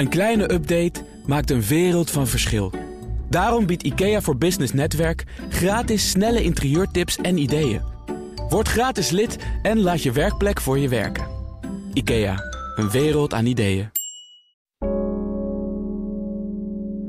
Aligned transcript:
Een 0.00 0.08
kleine 0.08 0.52
update 0.52 1.04
maakt 1.26 1.50
een 1.50 1.60
wereld 1.60 2.10
van 2.10 2.26
verschil. 2.26 2.72
Daarom 3.30 3.66
biedt 3.66 3.82
IKEA 3.82 4.20
voor 4.20 4.36
Business 4.36 4.72
Netwerk 4.72 5.24
gratis 5.48 6.10
snelle 6.10 6.42
interieurtips 6.42 7.16
en 7.16 7.38
ideeën. 7.38 7.80
Word 8.48 8.68
gratis 8.68 9.10
lid 9.10 9.58
en 9.62 9.80
laat 9.80 10.02
je 10.02 10.12
werkplek 10.12 10.60
voor 10.60 10.78
je 10.78 10.88
werken. 10.88 11.26
IKEA, 11.92 12.34
een 12.76 12.90
wereld 12.90 13.34
aan 13.34 13.46
ideeën. 13.46 13.90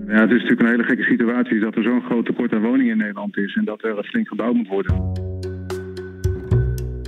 Ja, 0.08 0.22
het 0.22 0.32
is 0.32 0.42
natuurlijk 0.42 0.62
een 0.62 0.68
hele 0.68 0.84
gekke 0.84 1.04
situatie 1.04 1.60
dat 1.60 1.76
er 1.76 1.84
zo'n 1.84 2.02
groot 2.02 2.26
tekort 2.26 2.54
aan 2.54 2.62
woningen 2.62 2.92
in 2.92 2.98
Nederland 2.98 3.38
is 3.38 3.56
en 3.56 3.66
dat 3.66 3.84
er 3.84 4.04
flink 4.04 4.28
gebouwd 4.28 4.54
moet 4.54 4.68
worden. 4.68 5.21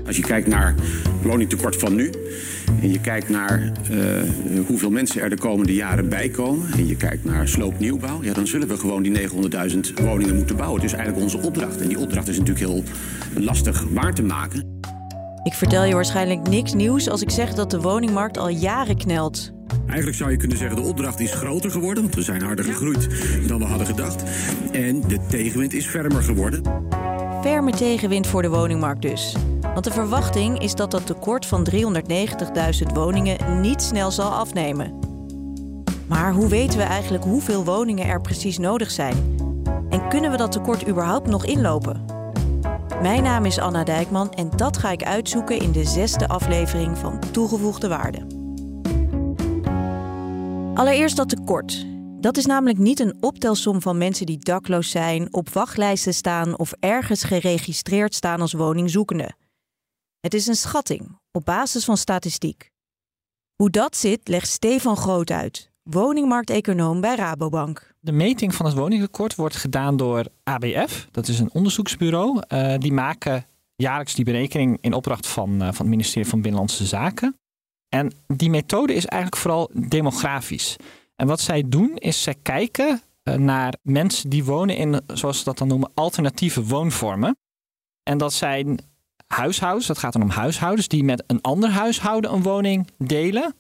Als 0.06 0.16
je 0.16 0.22
kijkt 0.22 0.48
naar 0.48 0.76
het 0.76 1.24
woningtekort 1.24 1.76
van 1.76 1.96
nu 1.96 2.12
en 2.82 2.92
je 2.92 3.02
kijkt 3.02 3.30
naar 3.30 3.72
uh, 3.92 3.98
hoeveel 4.68 4.90
mensen 4.90 5.22
er 5.22 5.30
de 5.30 5.38
komende 5.38 5.74
jaren 5.74 6.10
bij 6.10 6.30
komen 6.30 6.72
en 6.72 6.88
je 6.88 6.96
kijkt 6.96 7.26
naar 7.26 7.48
sloopnieuwbouw, 7.48 8.24
ja, 8.24 8.34
dan 8.34 8.48
zullen 8.48 8.68
we 8.68 8.78
gewoon 8.78 9.04
die 9.04 9.30
900.000 9.30 9.80
woningen 10.02 10.36
moeten 10.36 10.56
bouwen. 10.56 10.82
Het 10.82 10.92
is 10.92 10.98
eigenlijk 10.98 11.24
onze 11.24 11.48
opdracht 11.48 11.82
en 11.82 11.88
die 11.88 12.00
opdracht 12.00 12.28
is 12.28 12.38
natuurlijk 12.38 12.66
heel 12.66 12.84
lastig 13.36 13.86
waar 13.90 14.14
te 14.14 14.24
maken. 14.24 14.82
Ik 15.44 15.54
vertel 15.54 15.84
je 15.84 15.94
waarschijnlijk 15.94 16.48
niks 16.48 16.74
nieuws 16.74 17.10
als 17.10 17.22
ik 17.22 17.30
zeg 17.30 17.54
dat 17.54 17.72
de 17.72 17.82
woningmarkt 17.82 18.38
al 18.38 18.50
jaren 18.50 18.98
knelt. 18.98 19.52
Eigenlijk 19.86 20.18
zou 20.18 20.32
je 20.32 20.38
kunnen 20.38 20.58
zeggen 20.58 20.76
de 20.76 20.88
opdracht 20.88 21.20
is 21.20 21.32
groter 21.34 21.72
geworden, 21.72 22.04
want 22.04 22.16
we 22.16 22.22
zijn 22.22 22.42
harder 22.42 22.66
gegroeid 22.66 23.08
dan 23.48 23.60
we 23.60 23.66
hadden 23.66 23.88
gedacht. 23.88 24.24
En 24.72 25.02
de 25.08 25.20
tegenwind 25.30 25.74
is 25.74 25.86
fermer 25.86 26.24
geworden. 26.24 26.62
Ferme 27.44 27.72
tegenwind 27.72 28.28
voor 28.28 28.42
de 28.42 28.50
woningmarkt 28.50 29.02
dus. 29.02 29.36
Want 29.62 29.84
de 29.84 29.92
verwachting 29.92 30.60
is 30.60 30.76
dat 30.76 30.92
dat 30.92 31.06
tekort 31.06 31.46
van 31.46 31.68
390.000 31.72 32.94
woningen 32.94 33.62
niet 33.62 33.82
snel 33.82 34.12
zal 34.12 34.32
afnemen. 34.32 35.00
Maar 36.08 36.34
hoe 36.34 36.48
weten 36.48 36.78
we 36.78 36.84
eigenlijk 36.84 37.24
hoeveel 37.24 37.64
woningen 37.66 38.08
er 38.08 38.22
precies 38.22 38.58
nodig 38.58 38.92
zijn? 38.92 39.16
En 39.90 40.10
kunnen 40.10 40.32
we 40.32 40.38
dat 40.38 40.52
tekort 40.52 40.88
überhaupt 40.88 41.28
nog 41.28 41.46
inlopen? 41.46 42.06
Mijn 43.02 43.24
naam 43.24 43.46
is 43.46 43.60
Anna 43.60 43.84
Dijkman 43.84 44.34
en 44.34 44.50
dat 44.56 44.78
ga 44.78 44.92
ik 44.92 45.04
uitzoeken 45.04 45.60
in 45.60 45.72
de 45.72 45.86
zesde 45.86 46.28
aflevering 46.28 46.98
van 46.98 47.20
Toegevoegde 47.32 47.88
Waarde. 47.88 48.28
Allereerst 50.74 51.18
dat 51.18 51.30
tekort. 51.30 51.86
Dat 52.24 52.38
is 52.38 52.46
namelijk 52.46 52.78
niet 52.78 53.00
een 53.00 53.18
optelsom 53.20 53.82
van 53.82 53.98
mensen 53.98 54.26
die 54.26 54.38
dakloos 54.38 54.90
zijn, 54.90 55.34
op 55.34 55.50
wachtlijsten 55.50 56.14
staan 56.14 56.58
of 56.58 56.74
ergens 56.80 57.24
geregistreerd 57.24 58.16
staan 58.16 58.42
als 58.42 58.54
woningzoekende. 58.54 59.32
Het 60.20 60.34
is 60.34 60.48
een 60.48 60.56
schatting 60.56 61.20
op 61.32 61.46
basis 61.46 61.86
van 61.86 61.98
statistiek. 61.98 62.72
Hoe 63.56 63.70
dat 63.70 63.96
zit, 63.96 64.28
legt 64.28 64.48
Stefan 64.48 64.98
Groot 64.98 65.32
uit, 65.32 65.72
woningmarkteconoom 65.84 67.02
bij 67.02 67.16
Rabobank. 67.16 67.94
De 68.00 68.12
meting 68.12 68.56
van 68.56 68.66
het 68.66 68.76
woningtekort 68.76 69.36
wordt 69.36 69.56
gedaan 69.56 69.98
door 69.98 70.26
ABF. 70.44 71.08
Dat 71.12 71.28
is 71.28 71.40
een 71.40 71.54
onderzoeksbureau. 71.54 72.42
Uh, 72.48 72.78
die 72.78 72.94
maken 72.94 73.46
jaarlijks 73.76 74.16
die 74.16 74.26
berekening 74.26 74.78
in 74.82 74.94
opdracht 74.94 75.28
van, 75.28 75.54
uh, 75.54 75.60
van 75.60 75.86
het 75.86 75.88
ministerie 75.88 76.30
van 76.30 76.42
Binnenlandse 76.42 76.86
Zaken. 76.86 77.38
En 77.90 78.14
die 78.28 78.50
methode 78.50 78.94
is 78.94 79.06
eigenlijk 79.06 79.42
vooral 79.42 79.70
demografisch. 79.74 80.78
En 81.24 81.30
wat 81.30 81.42
zij 81.42 81.64
doen 81.68 81.96
is 81.96 82.24
zij 82.24 82.36
kijken 82.42 83.02
uh, 83.24 83.36
naar 83.36 83.74
mensen 83.82 84.30
die 84.30 84.44
wonen 84.44 84.76
in, 84.76 85.02
zoals 85.08 85.38
ze 85.38 85.44
dat 85.44 85.58
dan 85.58 85.68
noemen, 85.68 85.92
alternatieve 85.94 86.64
woonvormen. 86.64 87.38
En 88.04 88.18
dat 88.18 88.34
zijn 88.34 88.80
huishoudens, 89.28 89.88
dat 89.88 89.98
gaat 89.98 90.14
dan 90.14 90.22
om 90.22 90.30
huishoudens 90.30 90.88
die 90.88 91.04
met 91.04 91.24
een 91.28 91.42
ander 91.42 91.70
huishouden 91.70 92.34
een 92.34 92.44
woning 92.44 92.88
delen. 92.98 93.56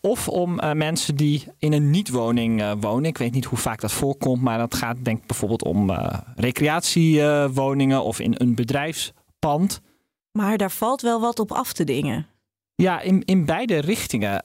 Of 0.00 0.28
om 0.28 0.60
uh, 0.60 0.72
mensen 0.72 1.16
die 1.16 1.46
in 1.58 1.72
een 1.72 1.90
niet-woning 1.90 2.60
uh, 2.60 2.72
wonen. 2.80 3.04
Ik 3.04 3.18
weet 3.18 3.32
niet 3.32 3.44
hoe 3.44 3.58
vaak 3.58 3.80
dat 3.80 3.92
voorkomt, 3.92 4.42
maar 4.42 4.58
dat 4.58 4.74
gaat 4.74 5.04
denk 5.04 5.20
ik 5.20 5.26
bijvoorbeeld 5.26 5.64
om 5.64 5.90
recreatiewoningen 6.34 8.04
of 8.04 8.20
in 8.20 8.34
een 8.38 8.54
bedrijfspand. 8.54 9.80
Maar 10.32 10.56
daar 10.56 10.70
valt 10.70 11.00
wel 11.00 11.20
wat 11.20 11.38
op 11.38 11.52
af 11.52 11.72
te 11.72 11.84
dingen. 11.84 12.26
Ja, 12.74 13.00
in, 13.00 13.24
in 13.24 13.44
beide 13.44 13.78
richtingen. 13.78 14.42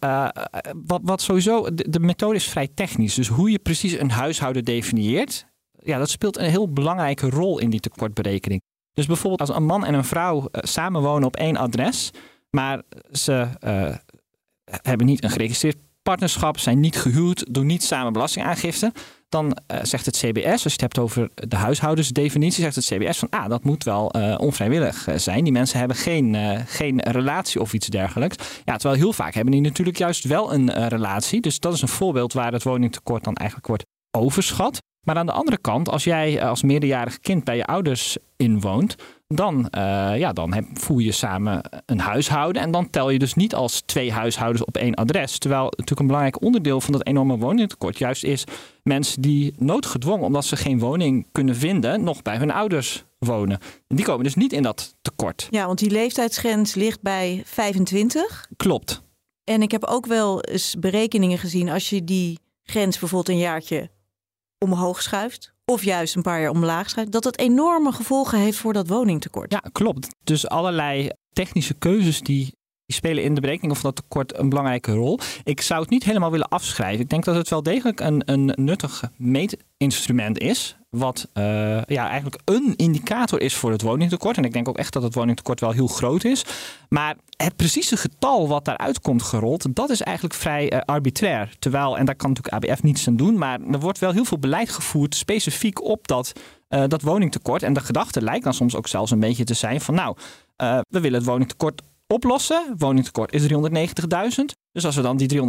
wat, 0.85 1.01
wat 1.03 1.21
sowieso, 1.21 1.73
de, 1.73 1.89
de 1.89 1.99
methode 1.99 2.35
is 2.35 2.49
vrij 2.49 2.67
technisch. 2.73 3.15
Dus 3.15 3.27
hoe 3.27 3.51
je 3.51 3.59
precies 3.59 3.99
een 3.99 4.11
huishouden 4.11 4.65
definieert, 4.65 5.45
ja, 5.71 5.97
dat 5.97 6.09
speelt 6.09 6.37
een 6.37 6.49
heel 6.49 6.73
belangrijke 6.73 7.29
rol 7.29 7.59
in 7.59 7.69
die 7.69 7.79
tekortberekening. 7.79 8.61
Dus 8.93 9.05
bijvoorbeeld 9.05 9.49
als 9.49 9.57
een 9.57 9.65
man 9.65 9.85
en 9.85 9.93
een 9.93 10.05
vrouw 10.05 10.37
uh, 10.37 10.45
samenwonen 10.51 11.27
op 11.27 11.35
één 11.35 11.57
adres, 11.57 12.11
maar 12.49 12.81
ze 13.11 13.47
hebben 14.65 15.05
niet 15.05 15.23
een 15.23 15.29
geregistreerd 15.29 15.77
partnerschap, 16.01 16.57
zijn 16.57 16.79
niet 16.79 16.97
gehuwd, 16.97 17.53
doen 17.53 17.65
niet 17.65 17.83
samen 17.83 18.13
belastingaangifte, 18.13 18.91
dan 19.29 19.45
uh, 19.45 19.79
zegt 19.83 20.05
het 20.05 20.17
CBS, 20.17 20.51
als 20.51 20.63
je 20.63 20.69
het 20.69 20.81
hebt 20.81 20.99
over 20.99 21.29
de 21.33 21.55
huishoudensdefinitie, 21.55 22.63
zegt 22.63 22.75
het 22.75 22.85
CBS 22.85 23.17
van 23.17 23.29
ah, 23.29 23.49
dat 23.49 23.63
moet 23.63 23.83
wel 23.83 24.07
onvrijwillig 24.37 25.07
zijn. 25.15 25.43
Die 25.43 25.53
mensen 25.53 25.79
hebben 25.79 25.97
geen, 25.97 26.35
geen 26.67 27.01
relatie 27.01 27.61
of 27.61 27.73
iets 27.73 27.87
dergelijks. 27.87 28.35
Ja, 28.65 28.77
terwijl 28.77 28.99
heel 28.99 29.13
vaak 29.13 29.33
hebben 29.33 29.53
die 29.53 29.61
natuurlijk 29.61 29.97
juist 29.97 30.23
wel 30.23 30.53
een 30.53 30.87
relatie. 30.87 31.41
Dus 31.41 31.59
dat 31.59 31.73
is 31.73 31.81
een 31.81 31.87
voorbeeld 31.87 32.33
waar 32.33 32.51
het 32.51 32.63
woningtekort 32.63 33.23
dan 33.23 33.35
eigenlijk 33.35 33.67
wordt 33.67 33.85
overschat. 34.11 34.79
Maar 35.09 35.17
aan 35.17 35.25
de 35.25 35.31
andere 35.31 35.57
kant, 35.57 35.89
als 35.89 36.03
jij 36.03 36.43
als 36.43 36.63
meerderjarig 36.63 37.19
kind 37.19 37.43
bij 37.43 37.55
je 37.55 37.65
ouders 37.65 38.17
inwoont, 38.37 38.95
dan, 39.27 39.57
uh, 39.57 40.17
ja, 40.17 40.33
dan 40.33 40.53
heb, 40.53 40.65
voel 40.73 40.97
je 40.97 41.11
samen 41.11 41.61
een 41.85 41.99
huishouden. 41.99 42.61
En 42.61 42.71
dan 42.71 42.89
tel 42.89 43.09
je 43.09 43.19
dus 43.19 43.33
niet 43.33 43.55
als 43.55 43.81
twee 43.81 44.11
huishoudens 44.11 44.65
op 44.65 44.77
één 44.77 44.93
adres. 44.93 45.37
Terwijl 45.37 45.63
natuurlijk 45.63 45.99
een 45.99 46.05
belangrijk 46.05 46.41
onderdeel 46.41 46.81
van 46.81 46.93
dat 46.93 47.05
enorme 47.05 47.37
woningtekort 47.37 47.97
juist 47.97 48.23
is 48.23 48.43
mensen 48.83 49.21
die 49.21 49.53
noodgedwongen, 49.57 50.25
omdat 50.25 50.45
ze 50.45 50.55
geen 50.55 50.79
woning 50.79 51.27
kunnen 51.31 51.55
vinden, 51.55 52.03
nog 52.03 52.21
bij 52.21 52.37
hun 52.37 52.51
ouders 52.51 53.03
wonen. 53.19 53.59
En 53.87 53.95
die 53.95 54.05
komen 54.05 54.23
dus 54.23 54.35
niet 54.35 54.53
in 54.53 54.63
dat 54.63 54.95
tekort. 55.01 55.47
Ja, 55.49 55.65
want 55.65 55.79
die 55.79 55.91
leeftijdsgrens 55.91 56.75
ligt 56.75 57.01
bij 57.01 57.41
25. 57.45 58.47
Klopt. 58.57 59.01
En 59.43 59.61
ik 59.61 59.71
heb 59.71 59.83
ook 59.83 60.05
wel 60.05 60.41
eens 60.41 60.75
berekeningen 60.79 61.37
gezien 61.37 61.69
als 61.69 61.89
je 61.89 62.03
die 62.03 62.39
grens 62.63 62.99
bijvoorbeeld 62.99 63.37
een 63.37 63.43
jaartje 63.43 63.89
omhoog 64.65 65.01
schuift, 65.01 65.53
of 65.65 65.83
juist 65.83 66.15
een 66.15 66.21
paar 66.21 66.41
jaar 66.41 66.49
omlaag 66.49 66.89
schuift, 66.89 67.11
dat 67.11 67.23
dat 67.23 67.37
enorme 67.37 67.91
gevolgen 67.91 68.39
heeft 68.39 68.57
voor 68.57 68.73
dat 68.73 68.87
woningtekort. 68.87 69.51
Ja, 69.51 69.63
klopt. 69.71 70.07
Dus 70.23 70.47
allerlei 70.47 71.09
technische 71.33 71.73
keuzes 71.73 72.21
die, 72.21 72.57
die 72.89 72.97
spelen 72.97 73.23
in 73.23 73.33
de 73.33 73.41
berekening 73.41 73.77
van 73.77 73.91
dat 73.93 73.95
tekort 73.95 74.37
een 74.37 74.49
belangrijke 74.49 74.91
rol. 74.91 75.19
Ik 75.43 75.61
zou 75.61 75.81
het 75.81 75.89
niet 75.89 76.03
helemaal 76.03 76.31
willen 76.31 76.47
afschrijven. 76.47 76.99
Ik 76.99 77.09
denk 77.09 77.23
dat 77.23 77.35
het 77.35 77.49
wel 77.49 77.63
degelijk 77.63 77.99
een, 77.99 78.21
een 78.25 78.53
nuttig 78.55 79.03
meetinstrument 79.15 80.39
is 80.39 80.77
wat 80.89 81.27
uh, 81.33 81.43
ja, 81.83 82.09
eigenlijk 82.09 82.41
een 82.45 82.73
indicator 82.75 83.41
is 83.41 83.55
voor 83.55 83.71
het 83.71 83.81
woningtekort. 83.81 84.37
En 84.37 84.43
ik 84.43 84.53
denk 84.53 84.67
ook 84.67 84.77
echt 84.77 84.93
dat 84.93 85.03
het 85.03 85.13
woningtekort 85.13 85.59
wel 85.59 85.71
heel 85.71 85.87
groot 85.87 86.23
is. 86.23 86.45
Maar 86.89 87.15
het 87.37 87.55
precieze 87.55 87.97
getal 87.97 88.47
wat 88.47 88.65
daaruit 88.65 89.01
komt 89.01 89.23
gerold, 89.23 89.75
dat 89.75 89.89
is 89.89 90.01
eigenlijk 90.01 90.35
vrij 90.35 90.73
uh, 90.73 90.79
arbitrair. 90.85 91.55
Terwijl, 91.59 91.97
en 91.97 92.05
daar 92.05 92.15
kan 92.15 92.29
natuurlijk 92.29 92.65
ABF 92.65 92.83
niets 92.83 93.07
aan 93.07 93.15
doen, 93.15 93.37
maar 93.37 93.59
er 93.61 93.79
wordt 93.79 93.99
wel 93.99 94.11
heel 94.11 94.25
veel 94.25 94.39
beleid 94.39 94.69
gevoerd 94.69 95.15
specifiek 95.15 95.83
op 95.83 96.07
dat, 96.07 96.33
uh, 96.69 96.83
dat 96.87 97.01
woningtekort. 97.01 97.63
En 97.63 97.73
de 97.73 97.79
gedachte 97.79 98.21
lijkt 98.21 98.43
dan 98.43 98.53
soms 98.53 98.75
ook 98.75 98.87
zelfs 98.87 99.11
een 99.11 99.19
beetje 99.19 99.43
te 99.43 99.53
zijn 99.53 99.81
van 99.81 99.95
nou, 99.95 100.15
we 100.89 100.99
willen 100.99 101.19
het 101.19 101.27
woningtekort 101.27 101.81
oplossen. 102.13 102.73
Woningtekort 102.77 103.33
is 103.33 103.47
390.000. 103.47 104.45
Dus 104.71 104.85
als 104.85 104.95
we 104.95 105.01
dan 105.01 105.17
die 105.17 105.41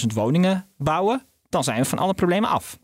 390.000 0.00 0.06
woningen 0.14 0.68
bouwen, 0.76 1.26
dan 1.48 1.64
zijn 1.64 1.80
we 1.80 1.84
van 1.84 1.98
alle 1.98 2.14
problemen 2.14 2.50
af. 2.50 2.78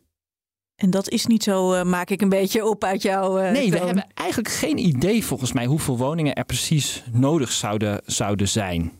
En 0.77 0.91
dat 0.91 1.09
is 1.09 1.27
niet 1.27 1.43
zo, 1.43 1.75
uh, 1.75 1.83
maak 1.83 2.11
ik 2.11 2.21
een 2.21 2.29
beetje 2.29 2.67
op 2.67 2.84
uit 2.84 3.03
jouw. 3.03 3.41
Uh, 3.41 3.51
nee, 3.51 3.71
we 3.71 3.79
hebben 3.79 4.06
eigenlijk 4.15 4.49
geen 4.49 4.79
idee 4.79 5.25
volgens 5.25 5.53
mij 5.53 5.67
hoeveel 5.67 5.97
woningen 5.97 6.34
er 6.34 6.45
precies 6.45 7.05
nodig 7.12 7.53
zouden, 7.53 8.01
zouden 8.06 8.49
zijn. 8.49 8.93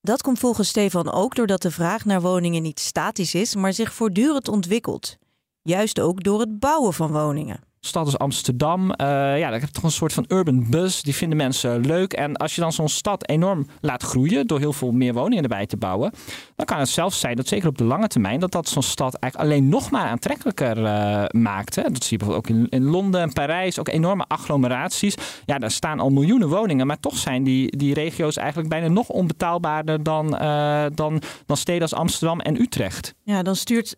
Dat 0.00 0.22
komt 0.22 0.38
volgens 0.38 0.68
Stefan 0.68 1.12
ook 1.12 1.34
doordat 1.34 1.62
de 1.62 1.70
vraag 1.70 2.04
naar 2.04 2.20
woningen 2.20 2.62
niet 2.62 2.80
statisch 2.80 3.34
is, 3.34 3.54
maar 3.54 3.72
zich 3.72 3.94
voortdurend 3.94 4.48
ontwikkelt. 4.48 5.16
Juist 5.62 6.00
ook 6.00 6.22
door 6.22 6.40
het 6.40 6.58
bouwen 6.58 6.94
van 6.94 7.12
woningen 7.12 7.60
stad 7.86 8.04
als 8.04 8.18
Amsterdam, 8.18 8.82
uh, 8.82 8.96
ja, 9.38 9.38
daar 9.38 9.52
heb 9.52 9.60
je 9.60 9.70
toch 9.70 9.82
een 9.82 9.90
soort 9.90 10.12
van 10.12 10.24
urban 10.28 10.70
buzz. 10.70 11.02
Die 11.02 11.14
vinden 11.14 11.36
mensen 11.36 11.86
leuk. 11.86 12.12
En 12.12 12.36
als 12.36 12.54
je 12.54 12.60
dan 12.60 12.72
zo'n 12.72 12.88
stad 12.88 13.28
enorm 13.28 13.66
laat 13.80 14.02
groeien 14.02 14.46
door 14.46 14.58
heel 14.58 14.72
veel 14.72 14.90
meer 14.90 15.14
woningen 15.14 15.42
erbij 15.42 15.66
te 15.66 15.76
bouwen, 15.76 16.12
dan 16.56 16.66
kan 16.66 16.78
het 16.78 16.88
zelfs 16.88 17.20
zijn 17.20 17.36
dat 17.36 17.46
zeker 17.46 17.68
op 17.68 17.78
de 17.78 17.84
lange 17.84 18.08
termijn 18.08 18.40
dat 18.40 18.52
dat 18.52 18.68
zo'n 18.68 18.82
stad 18.82 19.14
eigenlijk 19.14 19.52
alleen 19.52 19.68
nog 19.68 19.90
maar 19.90 20.08
aantrekkelijker 20.08 20.78
uh, 20.78 21.24
maakt. 21.42 21.74
Dat 21.74 22.04
zie 22.04 22.18
je 22.18 22.24
bijvoorbeeld 22.24 22.50
ook 22.50 22.56
in, 22.56 22.68
in 22.68 22.84
Londen 22.84 23.20
en 23.20 23.32
Parijs, 23.32 23.78
ook 23.78 23.88
enorme 23.88 24.24
agglomeraties. 24.28 25.14
Ja, 25.44 25.58
daar 25.58 25.70
staan 25.70 26.00
al 26.00 26.10
miljoenen 26.10 26.48
woningen, 26.48 26.86
maar 26.86 27.00
toch 27.00 27.16
zijn 27.16 27.42
die, 27.42 27.76
die 27.76 27.94
regio's 27.94 28.36
eigenlijk 28.36 28.68
bijna 28.68 28.88
nog 28.88 29.08
onbetaalbaarder 29.08 30.02
dan, 30.02 30.34
uh, 30.42 30.84
dan, 30.94 31.22
dan 31.46 31.56
steden 31.56 31.82
als 31.82 31.94
Amsterdam 31.94 32.40
en 32.40 32.60
Utrecht. 32.60 33.14
Ja, 33.22 33.42
dan 33.42 33.56
stuurt 33.56 33.96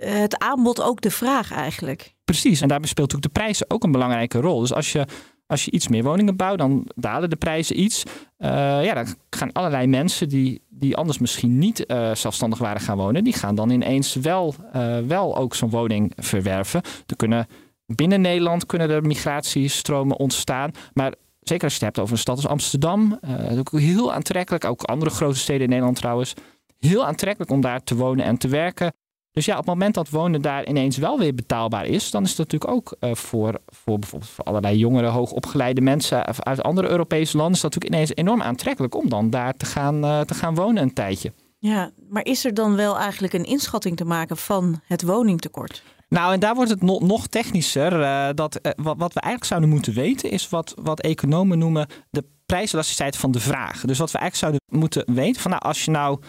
het 0.00 0.38
aanbod 0.38 0.82
ook 0.82 1.00
de 1.00 1.10
vraag 1.10 1.52
eigenlijk. 1.52 2.14
Precies, 2.30 2.60
en 2.60 2.68
daarbij 2.68 2.88
speelt 2.88 3.12
natuurlijk 3.12 3.34
de 3.34 3.40
prijzen 3.40 3.70
ook 3.70 3.84
een 3.84 3.92
belangrijke 3.92 4.40
rol. 4.40 4.60
Dus 4.60 4.72
als 4.72 4.92
je 4.92 5.06
Als 5.46 5.64
je 5.64 5.70
iets 5.70 5.88
meer 5.88 6.02
woningen 6.02 6.36
bouwt, 6.36 6.58
dan 6.58 6.86
dalen 6.94 7.30
de 7.30 7.36
prijzen 7.36 7.80
iets. 7.80 8.02
Uh, 8.38 8.48
ja, 8.84 8.94
dan 8.94 9.06
gaan 9.30 9.52
allerlei 9.52 9.86
mensen 9.86 10.28
die, 10.28 10.62
die 10.68 10.96
anders 10.96 11.18
misschien 11.18 11.58
niet 11.58 11.84
uh, 11.86 12.14
zelfstandig 12.14 12.58
waren 12.58 12.80
gaan 12.80 12.96
wonen, 12.96 13.24
die 13.24 13.32
gaan 13.32 13.54
dan 13.54 13.70
ineens 13.70 14.14
wel, 14.14 14.54
uh, 14.76 14.98
wel 14.98 15.36
ook 15.36 15.54
zo'n 15.54 15.70
woning 15.70 16.12
verwerven. 16.16 16.82
Er 17.06 17.16
kunnen 17.16 17.46
binnen 17.86 18.20
Nederland 18.20 18.66
kunnen 18.66 18.90
er 18.90 19.02
migratiestromen 19.02 20.18
ontstaan. 20.18 20.70
Maar 20.92 21.14
zeker 21.40 21.64
als 21.64 21.72
je 21.76 21.84
het 21.84 21.88
hebt 21.88 21.98
over 21.98 22.12
een 22.12 22.20
stad 22.20 22.36
als 22.36 22.46
Amsterdam, 22.46 23.20
ook 23.58 23.70
heel 23.70 24.12
aantrekkelijk. 24.12 24.64
Ook 24.64 24.82
andere 24.82 25.10
grote 25.10 25.38
steden 25.38 25.62
in 25.62 25.68
Nederland 25.68 25.96
trouwens. 25.96 26.34
Heel 26.78 27.06
aantrekkelijk 27.06 27.50
om 27.50 27.60
daar 27.60 27.82
te 27.82 27.96
wonen 27.96 28.24
en 28.24 28.38
te 28.38 28.48
werken. 28.48 28.92
Dus 29.32 29.44
ja, 29.44 29.52
op 29.52 29.58
het 29.58 29.68
moment 29.68 29.94
dat 29.94 30.08
wonen 30.08 30.42
daar 30.42 30.66
ineens 30.66 30.96
wel 30.96 31.18
weer 31.18 31.34
betaalbaar 31.34 31.86
is, 31.86 32.10
dan 32.10 32.22
is 32.22 32.28
het 32.28 32.38
natuurlijk 32.38 32.70
ook 32.70 32.96
uh, 33.00 33.14
voor, 33.14 33.60
voor 33.66 33.98
bijvoorbeeld 33.98 34.30
voor 34.30 34.44
allerlei 34.44 34.76
jongere, 34.76 35.06
hoogopgeleide 35.06 35.80
mensen 35.80 36.44
uit 36.44 36.62
andere 36.62 36.88
Europese 36.88 37.36
landen, 37.36 37.54
is 37.54 37.60
dat 37.60 37.74
natuurlijk 37.74 38.02
ineens 38.02 38.26
enorm 38.26 38.42
aantrekkelijk 38.42 38.94
om 38.94 39.08
dan 39.08 39.30
daar 39.30 39.56
te 39.56 39.66
gaan, 39.66 40.04
uh, 40.04 40.20
te 40.20 40.34
gaan 40.34 40.54
wonen 40.54 40.82
een 40.82 40.92
tijdje. 40.92 41.32
Ja, 41.58 41.90
maar 42.08 42.24
is 42.24 42.44
er 42.44 42.54
dan 42.54 42.76
wel 42.76 42.98
eigenlijk 42.98 43.32
een 43.32 43.44
inschatting 43.44 43.96
te 43.96 44.04
maken 44.04 44.36
van 44.36 44.80
het 44.84 45.02
woningtekort? 45.02 45.82
Nou, 46.08 46.32
en 46.32 46.40
daar 46.40 46.54
wordt 46.54 46.70
het 46.70 46.82
nog, 46.82 47.00
nog 47.00 47.26
technischer. 47.26 48.00
Uh, 48.00 48.28
dat, 48.34 48.60
wat, 48.62 48.96
wat, 48.98 49.12
we 49.12 49.20
eigenlijk 49.20 49.44
zouden 49.44 49.70
moeten 49.70 49.94
weten, 49.94 50.30
is 50.30 50.48
wat, 50.48 50.74
wat 50.82 51.00
economen 51.00 51.58
noemen 51.58 51.86
de 52.10 52.24
prijselasticiteit 52.46 53.16
van 53.16 53.30
de 53.30 53.40
vraag. 53.40 53.80
Dus 53.80 53.98
wat 53.98 54.10
we 54.10 54.18
eigenlijk 54.18 54.36
zouden 54.36 54.80
moeten 54.80 55.14
weten, 55.14 55.42
van 55.42 55.50
nou, 55.50 55.62
als 55.62 55.84
je 55.84 55.90
nou 55.90 56.20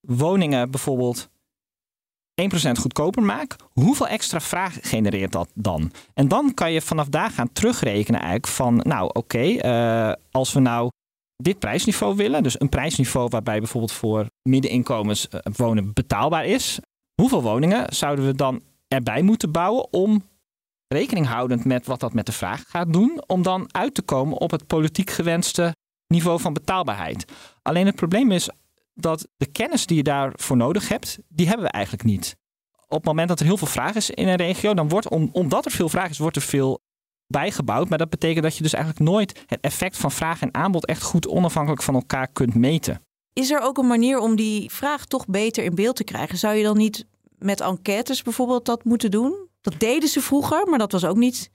woningen 0.00 0.70
bijvoorbeeld 0.70 1.28
1% 2.42 2.78
goedkoper 2.80 3.22
maakt, 3.22 3.62
hoeveel 3.72 4.08
extra 4.08 4.40
vraag 4.40 4.78
genereert 4.80 5.32
dat 5.32 5.50
dan? 5.54 5.92
En 6.14 6.28
dan 6.28 6.54
kan 6.54 6.72
je 6.72 6.80
vanaf 6.80 7.08
daar 7.08 7.30
gaan 7.30 7.52
terugrekenen 7.52 8.20
eigenlijk 8.20 8.52
van, 8.52 8.80
nou 8.82 9.10
oké, 9.12 9.42
uh, 9.42 10.12
als 10.30 10.52
we 10.52 10.60
nou 10.60 10.90
dit 11.36 11.58
prijsniveau 11.58 12.16
willen, 12.16 12.42
dus 12.42 12.60
een 12.60 12.68
prijsniveau 12.68 13.28
waarbij 13.28 13.58
bijvoorbeeld 13.58 13.92
voor 13.92 14.26
middeninkomens 14.42 15.28
wonen 15.56 15.92
betaalbaar 15.92 16.46
is, 16.46 16.78
hoeveel 17.14 17.42
woningen 17.42 17.94
zouden 17.94 18.26
we 18.26 18.34
dan 18.34 18.62
erbij 18.88 19.22
moeten 19.22 19.52
bouwen 19.52 19.92
om 19.92 20.22
rekening 20.88 21.26
houdend 21.26 21.64
met 21.64 21.86
wat 21.86 22.00
dat 22.00 22.12
met 22.12 22.26
de 22.26 22.32
vraag 22.32 22.64
gaat 22.68 22.92
doen, 22.92 23.22
om 23.26 23.42
dan 23.42 23.74
uit 23.74 23.94
te 23.94 24.02
komen 24.02 24.38
op 24.38 24.50
het 24.50 24.66
politiek 24.66 25.10
gewenste 25.10 25.74
niveau 26.06 26.40
van 26.40 26.52
betaalbaarheid. 26.52 27.32
Alleen 27.62 27.86
het 27.86 27.96
probleem 27.96 28.30
is 28.30 28.48
dat 28.94 29.28
de 29.36 29.46
kennis 29.46 29.86
die 29.86 29.96
je 29.96 30.02
daarvoor 30.02 30.56
nodig 30.56 30.88
hebt, 30.88 31.18
die 31.28 31.46
hebben 31.46 31.66
we 31.66 31.72
eigenlijk 31.72 32.04
niet. 32.04 32.36
Op 32.88 32.96
het 32.96 33.04
moment 33.04 33.28
dat 33.28 33.40
er 33.40 33.46
heel 33.46 33.56
veel 33.56 33.66
vraag 33.66 33.94
is 33.94 34.10
in 34.10 34.28
een 34.28 34.36
regio, 34.36 34.74
dan 34.74 34.88
wordt, 34.88 35.08
om, 35.08 35.28
omdat 35.32 35.64
er 35.64 35.70
veel 35.70 35.88
vraag 35.88 36.10
is, 36.10 36.18
wordt 36.18 36.36
er 36.36 36.42
veel 36.42 36.80
bijgebouwd. 37.26 37.88
Maar 37.88 37.98
dat 37.98 38.10
betekent 38.10 38.42
dat 38.42 38.56
je 38.56 38.62
dus 38.62 38.72
eigenlijk 38.72 39.04
nooit 39.04 39.42
het 39.46 39.60
effect 39.60 39.96
van 39.96 40.10
vraag 40.10 40.40
en 40.40 40.54
aanbod 40.54 40.86
echt 40.86 41.02
goed 41.02 41.28
onafhankelijk 41.28 41.82
van 41.82 41.94
elkaar 41.94 42.28
kunt 42.28 42.54
meten. 42.54 43.00
Is 43.32 43.50
er 43.50 43.60
ook 43.60 43.78
een 43.78 43.86
manier 43.86 44.18
om 44.18 44.36
die 44.36 44.70
vraag 44.70 45.04
toch 45.04 45.26
beter 45.26 45.64
in 45.64 45.74
beeld 45.74 45.96
te 45.96 46.04
krijgen? 46.04 46.38
Zou 46.38 46.54
je 46.54 46.62
dan 46.62 46.76
niet 46.76 47.06
met 47.38 47.60
enquêtes 47.60 48.22
bijvoorbeeld 48.22 48.64
dat 48.64 48.84
moeten 48.84 49.10
doen? 49.10 49.48
Dat 49.60 49.74
deden 49.78 50.08
ze 50.08 50.20
vroeger, 50.20 50.66
maar 50.66 50.78
dat 50.78 50.92
was 50.92 51.04
ook 51.04 51.16
niet 51.16 51.50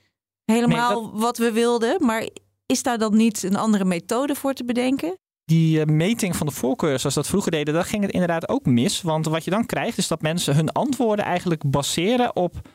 helemaal 0.45 1.01
nee, 1.01 1.11
dat... 1.11 1.21
wat 1.21 1.37
we 1.37 1.51
wilden. 1.51 2.05
Maar 2.05 2.27
is 2.65 2.83
daar 2.83 2.97
dan 2.97 3.15
niet 3.15 3.43
een 3.43 3.55
andere 3.55 3.85
methode 3.85 4.35
voor 4.35 4.53
te 4.53 4.65
bedenken? 4.65 5.17
Die 5.49 5.79
uh, 5.79 5.85
meting 5.85 6.35
van 6.35 6.47
de 6.47 6.53
voorkeur, 6.53 6.99
zoals 6.99 7.15
dat 7.15 7.27
vroeger 7.27 7.51
deden, 7.51 7.73
daar 7.73 7.85
ging 7.85 8.03
het 8.03 8.11
inderdaad 8.11 8.49
ook 8.49 8.65
mis. 8.65 9.01
Want 9.01 9.25
wat 9.25 9.43
je 9.43 9.51
dan 9.51 9.65
krijgt, 9.65 9.97
is 9.97 10.07
dat 10.07 10.21
mensen 10.21 10.55
hun 10.55 10.71
antwoorden 10.71 11.25
eigenlijk 11.25 11.69
baseren 11.71 12.35
op 12.35 12.69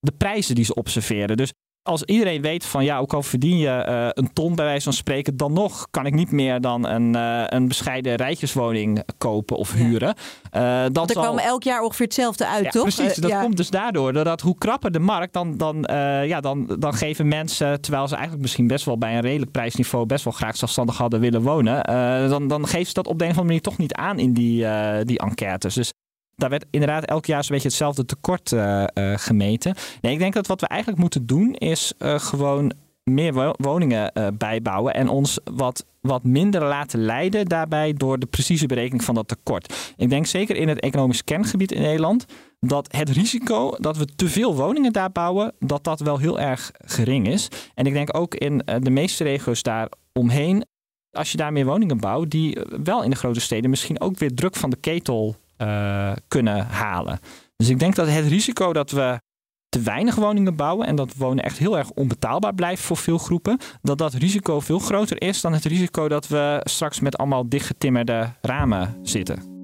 de 0.00 0.12
prijzen 0.12 0.54
die 0.54 0.64
ze 0.64 0.74
observeren. 0.74 1.36
Dus 1.36 1.52
als 1.88 2.02
iedereen 2.02 2.42
weet 2.42 2.64
van 2.64 2.84
ja, 2.84 2.98
ook 2.98 3.12
al 3.12 3.22
verdien 3.22 3.58
je 3.58 3.86
uh, 3.88 4.08
een 4.10 4.32
ton 4.32 4.54
bij 4.54 4.64
wijze 4.64 4.84
van 4.84 4.92
spreken, 4.92 5.36
dan 5.36 5.52
nog 5.52 5.86
kan 5.90 6.06
ik 6.06 6.14
niet 6.14 6.30
meer 6.30 6.60
dan 6.60 6.86
een, 6.86 7.16
uh, 7.16 7.42
een 7.46 7.68
bescheiden 7.68 8.14
rijtjeswoning 8.14 9.02
kopen 9.18 9.56
of 9.56 9.72
huren. 9.72 10.14
Ja. 10.50 10.84
Uh, 10.84 10.90
dat 10.92 11.10
er 11.10 11.16
kwam 11.16 11.38
elk 11.38 11.62
jaar 11.62 11.82
ongeveer 11.82 12.06
hetzelfde 12.06 12.46
uit, 12.46 12.64
ja, 12.64 12.70
toch? 12.70 12.82
Precies, 12.82 13.14
dat 13.14 13.30
ja. 13.30 13.40
komt 13.40 13.56
dus 13.56 13.70
daardoor. 13.70 14.12
Doordat 14.12 14.40
hoe 14.40 14.58
krapper 14.58 14.92
de 14.92 14.98
markt, 14.98 15.32
dan, 15.32 15.56
dan, 15.56 15.86
ja, 16.24 16.40
dan, 16.40 16.76
dan 16.78 16.94
geven 16.94 17.28
mensen, 17.28 17.80
terwijl 17.80 18.08
ze 18.08 18.14
eigenlijk 18.14 18.42
misschien 18.42 18.66
best 18.66 18.84
wel 18.84 18.98
bij 18.98 19.14
een 19.14 19.20
redelijk 19.20 19.50
prijsniveau 19.50 20.06
best 20.06 20.24
wel 20.24 20.32
graag 20.32 20.56
zelfstandig 20.56 20.96
hadden 20.96 21.20
willen 21.20 21.42
wonen, 21.42 21.84
dan, 22.28 22.48
dan 22.48 22.66
geven 22.66 22.86
ze 22.86 22.92
dat 22.92 23.06
op 23.06 23.18
de 23.18 23.24
een 23.24 23.30
of 23.30 23.36
andere 23.36 23.54
manier 23.54 23.60
toch 23.60 23.78
niet 23.78 23.94
aan 23.94 24.18
in 24.18 24.32
die, 24.32 24.66
die 25.04 25.18
enquêtes. 25.18 25.74
Dus 25.74 25.92
daar 26.38 26.50
werd 26.50 26.64
inderdaad 26.70 27.04
elk 27.04 27.26
jaar 27.26 27.44
zo'n 27.44 27.52
beetje 27.54 27.68
hetzelfde 27.68 28.04
tekort 28.04 28.52
uh, 28.52 28.84
uh, 28.94 29.12
gemeten. 29.16 29.74
Nee, 30.00 30.12
ik 30.12 30.18
denk 30.18 30.34
dat 30.34 30.46
wat 30.46 30.60
we 30.60 30.66
eigenlijk 30.66 31.00
moeten 31.00 31.26
doen 31.26 31.54
is 31.54 31.92
uh, 31.98 32.18
gewoon 32.18 32.72
meer 33.02 33.54
woningen 33.56 34.12
bijbouwen 34.38 34.94
en 34.94 35.08
ons 35.08 35.38
wat, 35.44 35.84
wat 36.00 36.24
minder 36.24 36.64
laten 36.64 37.00
leiden 37.00 37.46
daarbij 37.46 37.92
door 37.92 38.18
de 38.18 38.26
precieze 38.26 38.66
berekening 38.66 39.04
van 39.04 39.14
dat 39.14 39.28
tekort. 39.28 39.92
Ik 39.96 40.10
denk 40.10 40.26
zeker 40.26 40.56
in 40.56 40.68
het 40.68 40.80
economisch 40.80 41.24
kerngebied 41.24 41.72
in 41.72 41.82
Nederland 41.82 42.24
dat 42.60 42.96
het 42.96 43.08
risico 43.08 43.70
dat 43.78 43.96
we 43.96 44.04
te 44.04 44.28
veel 44.28 44.54
woningen 44.54 44.92
daar 44.92 45.12
bouwen, 45.12 45.52
dat 45.58 45.84
dat 45.84 46.00
wel 46.00 46.18
heel 46.18 46.40
erg 46.40 46.70
gering 46.74 47.28
is. 47.28 47.48
En 47.74 47.86
ik 47.86 47.92
denk 47.92 48.16
ook 48.16 48.34
in 48.34 48.62
de 48.80 48.90
meeste 48.90 49.24
regio's 49.24 49.62
daar 49.62 49.88
omheen, 50.12 50.64
als 51.10 51.30
je 51.30 51.36
daar 51.36 51.52
meer 51.52 51.66
woningen 51.66 51.98
bouwt, 51.98 52.30
die 52.30 52.58
wel 52.82 53.02
in 53.02 53.10
de 53.10 53.16
grote 53.16 53.40
steden 53.40 53.70
misschien 53.70 54.00
ook 54.00 54.18
weer 54.18 54.34
druk 54.34 54.56
van 54.56 54.70
de 54.70 54.76
ketel 54.80 55.36
uh, 55.62 56.12
kunnen 56.28 56.66
halen. 56.66 57.18
Dus 57.56 57.68
ik 57.68 57.78
denk 57.78 57.94
dat 57.94 58.08
het 58.08 58.26
risico 58.26 58.72
dat 58.72 58.90
we 58.90 59.20
te 59.68 59.80
weinig 59.80 60.14
woningen 60.14 60.56
bouwen 60.56 60.86
en 60.86 60.96
dat 60.96 61.14
wonen 61.14 61.44
echt 61.44 61.58
heel 61.58 61.78
erg 61.78 61.90
onbetaalbaar 61.90 62.54
blijft 62.54 62.82
voor 62.82 62.96
veel 62.96 63.18
groepen, 63.18 63.58
dat 63.82 63.98
dat 63.98 64.14
risico 64.14 64.60
veel 64.60 64.78
groter 64.78 65.22
is 65.22 65.40
dan 65.40 65.52
het 65.52 65.64
risico 65.64 66.08
dat 66.08 66.28
we 66.28 66.60
straks 66.64 67.00
met 67.00 67.18
allemaal 67.18 67.48
dichtgetimmerde 67.48 68.32
ramen 68.40 68.96
zitten. 69.02 69.56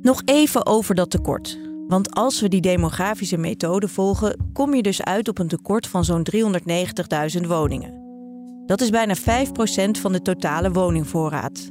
Nog 0.00 0.22
even 0.24 0.66
over 0.66 0.94
dat 0.94 1.10
tekort. 1.10 1.58
Want 1.88 2.14
als 2.14 2.40
we 2.40 2.48
die 2.48 2.60
demografische 2.60 3.36
methode 3.36 3.88
volgen, 3.88 4.50
kom 4.52 4.74
je 4.74 4.82
dus 4.82 5.02
uit 5.02 5.28
op 5.28 5.38
een 5.38 5.48
tekort 5.48 5.86
van 5.86 6.04
zo'n 6.04 6.26
390.000 7.40 7.46
woningen. 7.46 8.06
Dat 8.66 8.80
is 8.80 8.90
bijna 8.90 9.16
5% 9.16 9.20
van 10.00 10.12
de 10.12 10.22
totale 10.22 10.70
woningvoorraad. 10.70 11.68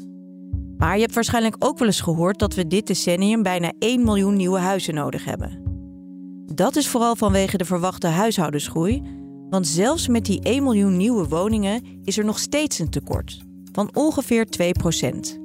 Maar 0.78 0.96
je 0.96 1.02
hebt 1.02 1.14
waarschijnlijk 1.14 1.56
ook 1.60 1.78
wel 1.78 1.88
eens 1.88 2.02
gehoord 2.02 2.40
dat 2.40 2.54
we 2.54 2.68
dit 2.68 2.88
decennium 2.88 3.44
bijna 3.44 3.72
1 3.80 4.04
miljoen 4.04 4.36
nieuwe 4.36 4.60
huizen 4.60 4.94
nodig 4.94 5.26
hebben. 5.26 5.66
Dat 6.54 6.76
is 6.76 6.88
vooral 6.88 7.16
vanwege 7.16 7.58
de 7.58 7.66
verwachte 7.66 8.08
huishoudensgroei, 8.08 9.02
want 9.50 9.68
zelfs 9.68 10.08
met 10.08 10.26
die 10.26 10.42
1 10.42 10.64
miljoen 10.64 10.98
nieuwe 10.98 11.28
woningen 11.28 11.82
is 12.04 12.18
er 12.18 12.26
nog 12.26 12.40
steeds 12.40 12.80
een 12.80 12.90
tekort 12.90 13.42
van 13.72 13.90
ongeveer 13.94 14.46
2% 14.46 15.40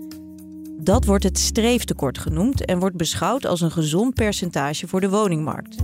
Dat 0.79 1.05
wordt 1.05 1.25
het 1.25 1.39
streeftekort 1.39 2.19
genoemd 2.19 2.65
en 2.65 2.79
wordt 2.79 2.97
beschouwd 2.97 3.47
als 3.47 3.61
een 3.61 3.71
gezond 3.71 4.15
percentage 4.15 4.89
voor 4.89 5.01
de 5.01 5.11
woningmarkt. 5.11 5.77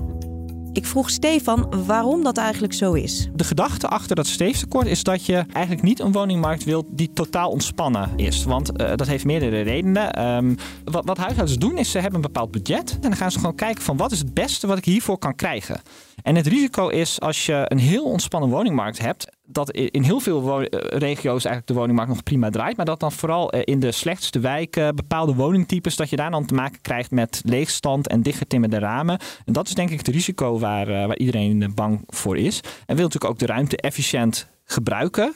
Ik 0.73 0.87
vroeg 0.87 1.11
Stefan 1.11 1.85
waarom 1.87 2.23
dat 2.23 2.37
eigenlijk 2.37 2.73
zo 2.73 2.93
is. 2.93 3.29
De 3.35 3.45
gedachte 3.45 3.89
achter 3.89 4.17
dat 4.17 4.27
streeftekort 4.27 4.87
is 4.87 5.03
dat 5.03 5.27
je 5.27 5.45
eigenlijk 5.53 5.83
niet 5.85 6.01
een 6.01 6.13
woningmarkt 6.13 6.65
wilt 6.65 6.87
die 6.91 7.13
totaal 7.13 7.51
ontspannen 7.51 8.11
is. 8.17 8.45
Want 8.45 8.81
uh, 8.81 8.95
dat 8.95 9.07
heeft 9.07 9.25
meerdere 9.25 9.61
redenen. 9.61 10.27
Um, 10.27 10.57
wat, 10.85 11.05
wat 11.05 11.19
huishoudens 11.19 11.59
doen 11.59 11.79
is 11.79 11.91
ze 11.91 11.99
hebben 11.99 12.17
een 12.17 12.33
bepaald 12.33 12.51
budget. 12.51 12.91
En 12.95 13.01
dan 13.01 13.17
gaan 13.17 13.31
ze 13.31 13.39
gewoon 13.39 13.55
kijken 13.55 13.83
van 13.83 13.97
wat 13.97 14.13
is 14.13 14.19
het 14.19 14.35
beste 14.35 14.67
wat 14.67 14.79
ik 14.79 14.85
hiervoor 14.85 15.19
kan 15.19 15.35
krijgen. 15.35 15.81
En 16.23 16.37
het 16.37 16.47
risico 16.47 16.89
is 16.89 17.21
als 17.21 17.47
je 17.47 17.65
een 17.69 17.79
heel 17.79 18.05
ontspannen 18.05 18.51
woningmarkt 18.51 18.99
hebt, 18.99 19.27
dat 19.51 19.71
in 19.71 20.03
heel 20.03 20.21
veel 20.21 20.63
regio's 20.81 21.45
eigenlijk 21.45 21.67
de 21.67 21.75
woningmarkt 21.75 22.11
nog 22.11 22.23
prima 22.23 22.51
draait. 22.51 22.77
Maar 22.77 22.87
dat 22.87 23.01
dan 23.01 23.13
vooral 23.13 23.51
in 23.51 23.81
de 23.81 23.93
slechtste 23.93 24.41
wijken, 24.41 24.97
bepaalde 24.97 25.35
woningtypes, 25.35 25.97
dat 25.97 26.11
je 26.11 26.17
daar 26.17 26.31
dan 26.31 26.47
te 26.47 26.55
maken 26.55 26.81
krijgt 26.81 27.11
met 27.11 27.43
leegstand 27.45 28.09
en 28.09 28.23
dichtgetimmerde 28.23 28.79
ramen. 28.79 29.19
En 29.45 29.53
dat 29.53 29.67
is 29.69 29.75
denk 29.75 29.91
ik 29.91 29.99
het 29.99 30.09
risico 30.09 30.59
waar, 30.59 30.87
waar 30.87 31.19
iedereen 31.19 31.73
bang 31.75 32.03
voor 32.07 32.37
is. 32.37 32.61
En 32.87 32.97
wil 32.97 33.05
natuurlijk 33.05 33.33
ook 33.33 33.39
de 33.39 33.47
ruimte 33.47 33.77
efficiënt 33.77 34.49
gebruiken. 34.65 35.35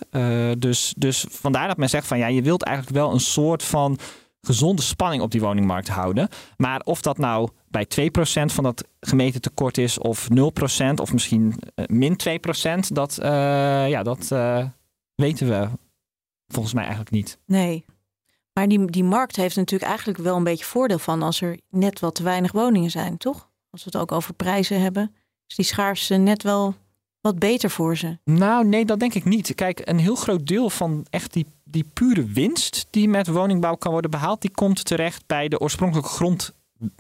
Dus, 0.59 0.95
dus 0.97 1.27
vandaar 1.31 1.69
dat 1.69 1.77
men 1.77 1.89
zegt 1.89 2.07
van 2.07 2.19
ja, 2.19 2.27
je 2.27 2.43
wilt 2.43 2.63
eigenlijk 2.63 2.97
wel 2.97 3.13
een 3.13 3.21
soort 3.21 3.63
van 3.63 3.99
gezonde 4.47 4.83
spanning 4.83 5.23
op 5.23 5.31
die 5.31 5.41
woningmarkt 5.41 5.89
houden. 5.89 6.29
Maar 6.57 6.81
of 6.81 7.03
dat 7.03 7.19
nou 7.19 7.49
bij 7.69 7.87
2% 8.01 8.45
van 8.45 8.65
dat 8.65 8.89
gemeten 9.01 9.41
tekort 9.41 9.79
is, 9.79 9.99
of 9.99 10.29
0%, 10.31 10.35
of 10.95 11.13
misschien 11.13 11.55
uh, 11.75 11.87
min 11.87 12.21
2%, 12.87 12.93
dat, 12.93 13.19
uh, 13.23 13.29
ja, 13.89 14.03
dat 14.03 14.31
uh, 14.33 14.67
weten 15.15 15.49
we 15.49 15.69
volgens 16.47 16.75
mij 16.75 16.83
eigenlijk 16.85 17.15
niet. 17.15 17.39
Nee. 17.47 17.85
Maar 18.53 18.69
die, 18.69 18.91
die 18.91 19.05
markt 19.05 19.37
heeft 19.37 19.57
natuurlijk 19.57 19.91
eigenlijk 19.91 20.19
wel 20.19 20.37
een 20.37 20.45
beetje 20.45 20.65
voordeel 20.65 20.99
van 20.99 21.23
als 21.23 21.41
er 21.41 21.59
net 21.71 22.01
wat 22.01 22.15
te 22.15 22.23
weinig 22.23 22.53
woningen 22.53 22.91
zijn, 22.91 23.17
toch? 23.17 23.51
Als 23.71 23.85
we 23.85 23.91
het 23.93 24.01
ook 24.01 24.13
over 24.13 24.35
prijzen 24.35 24.81
hebben, 24.81 25.15
is 25.47 25.57
die 25.57 25.65
schaarste 25.65 26.15
net 26.15 26.43
wel 26.43 26.75
wat 27.21 27.39
beter 27.39 27.71
voor 27.71 27.97
ze. 27.97 28.19
Nou, 28.25 28.67
nee, 28.67 28.85
dat 28.85 29.01
denk 29.01 29.15
ik 29.15 29.25
niet. 29.25 29.55
Kijk, 29.55 29.81
een 29.85 29.99
heel 29.99 30.15
groot 30.15 30.47
deel 30.47 30.71
van 30.71 31.07
echt 31.11 31.33
die, 31.33 31.47
die 31.73 31.85
pure 31.93 32.25
winst 32.25 32.87
die 32.91 33.09
met 33.09 33.27
woningbouw 33.27 33.75
kan 33.75 33.93
worden 33.93 34.11
behaald, 34.11 34.41
die 34.41 34.51
komt 34.51 34.85
terecht 34.85 35.27
bij 35.27 35.49
de 35.49 35.61
oorspronkelijke 35.61 36.11
grond, 36.11 36.53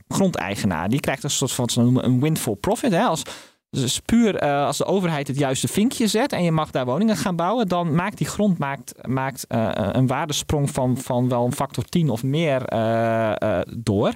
grondeigenaar. 0.08 0.88
Die 0.88 1.00
krijgt 1.00 1.24
een 1.24 1.30
soort 1.30 1.52
van 1.52 1.64
wat 1.64 1.74
ze 1.74 1.80
noemen 1.80 2.04
een 2.04 2.20
windfall 2.20 2.54
profit. 2.54 2.92
Hè? 2.92 3.02
Als 3.02 3.22
Dus 3.70 4.00
puur 4.00 4.42
uh, 4.42 4.66
als 4.66 4.76
de 4.76 4.84
overheid 4.84 5.28
het 5.28 5.38
juiste 5.38 5.68
vinkje 5.68 6.06
zet 6.06 6.32
en 6.32 6.42
je 6.42 6.52
mag 6.52 6.70
daar 6.70 6.84
woningen 6.84 7.16
gaan 7.16 7.36
bouwen, 7.36 7.68
dan 7.68 7.94
maakt 7.94 8.18
die 8.18 8.26
grond 8.26 8.58
maakt, 8.58 9.06
maakt, 9.06 9.44
uh, 9.48 9.70
een 9.74 10.06
waardesprong 10.06 10.70
van, 10.70 10.96
van 10.96 11.28
wel 11.28 11.44
een 11.44 11.52
factor 11.52 11.84
10 11.84 12.10
of 12.10 12.22
meer 12.22 12.72
uh, 12.72 13.60
door. 13.76 14.12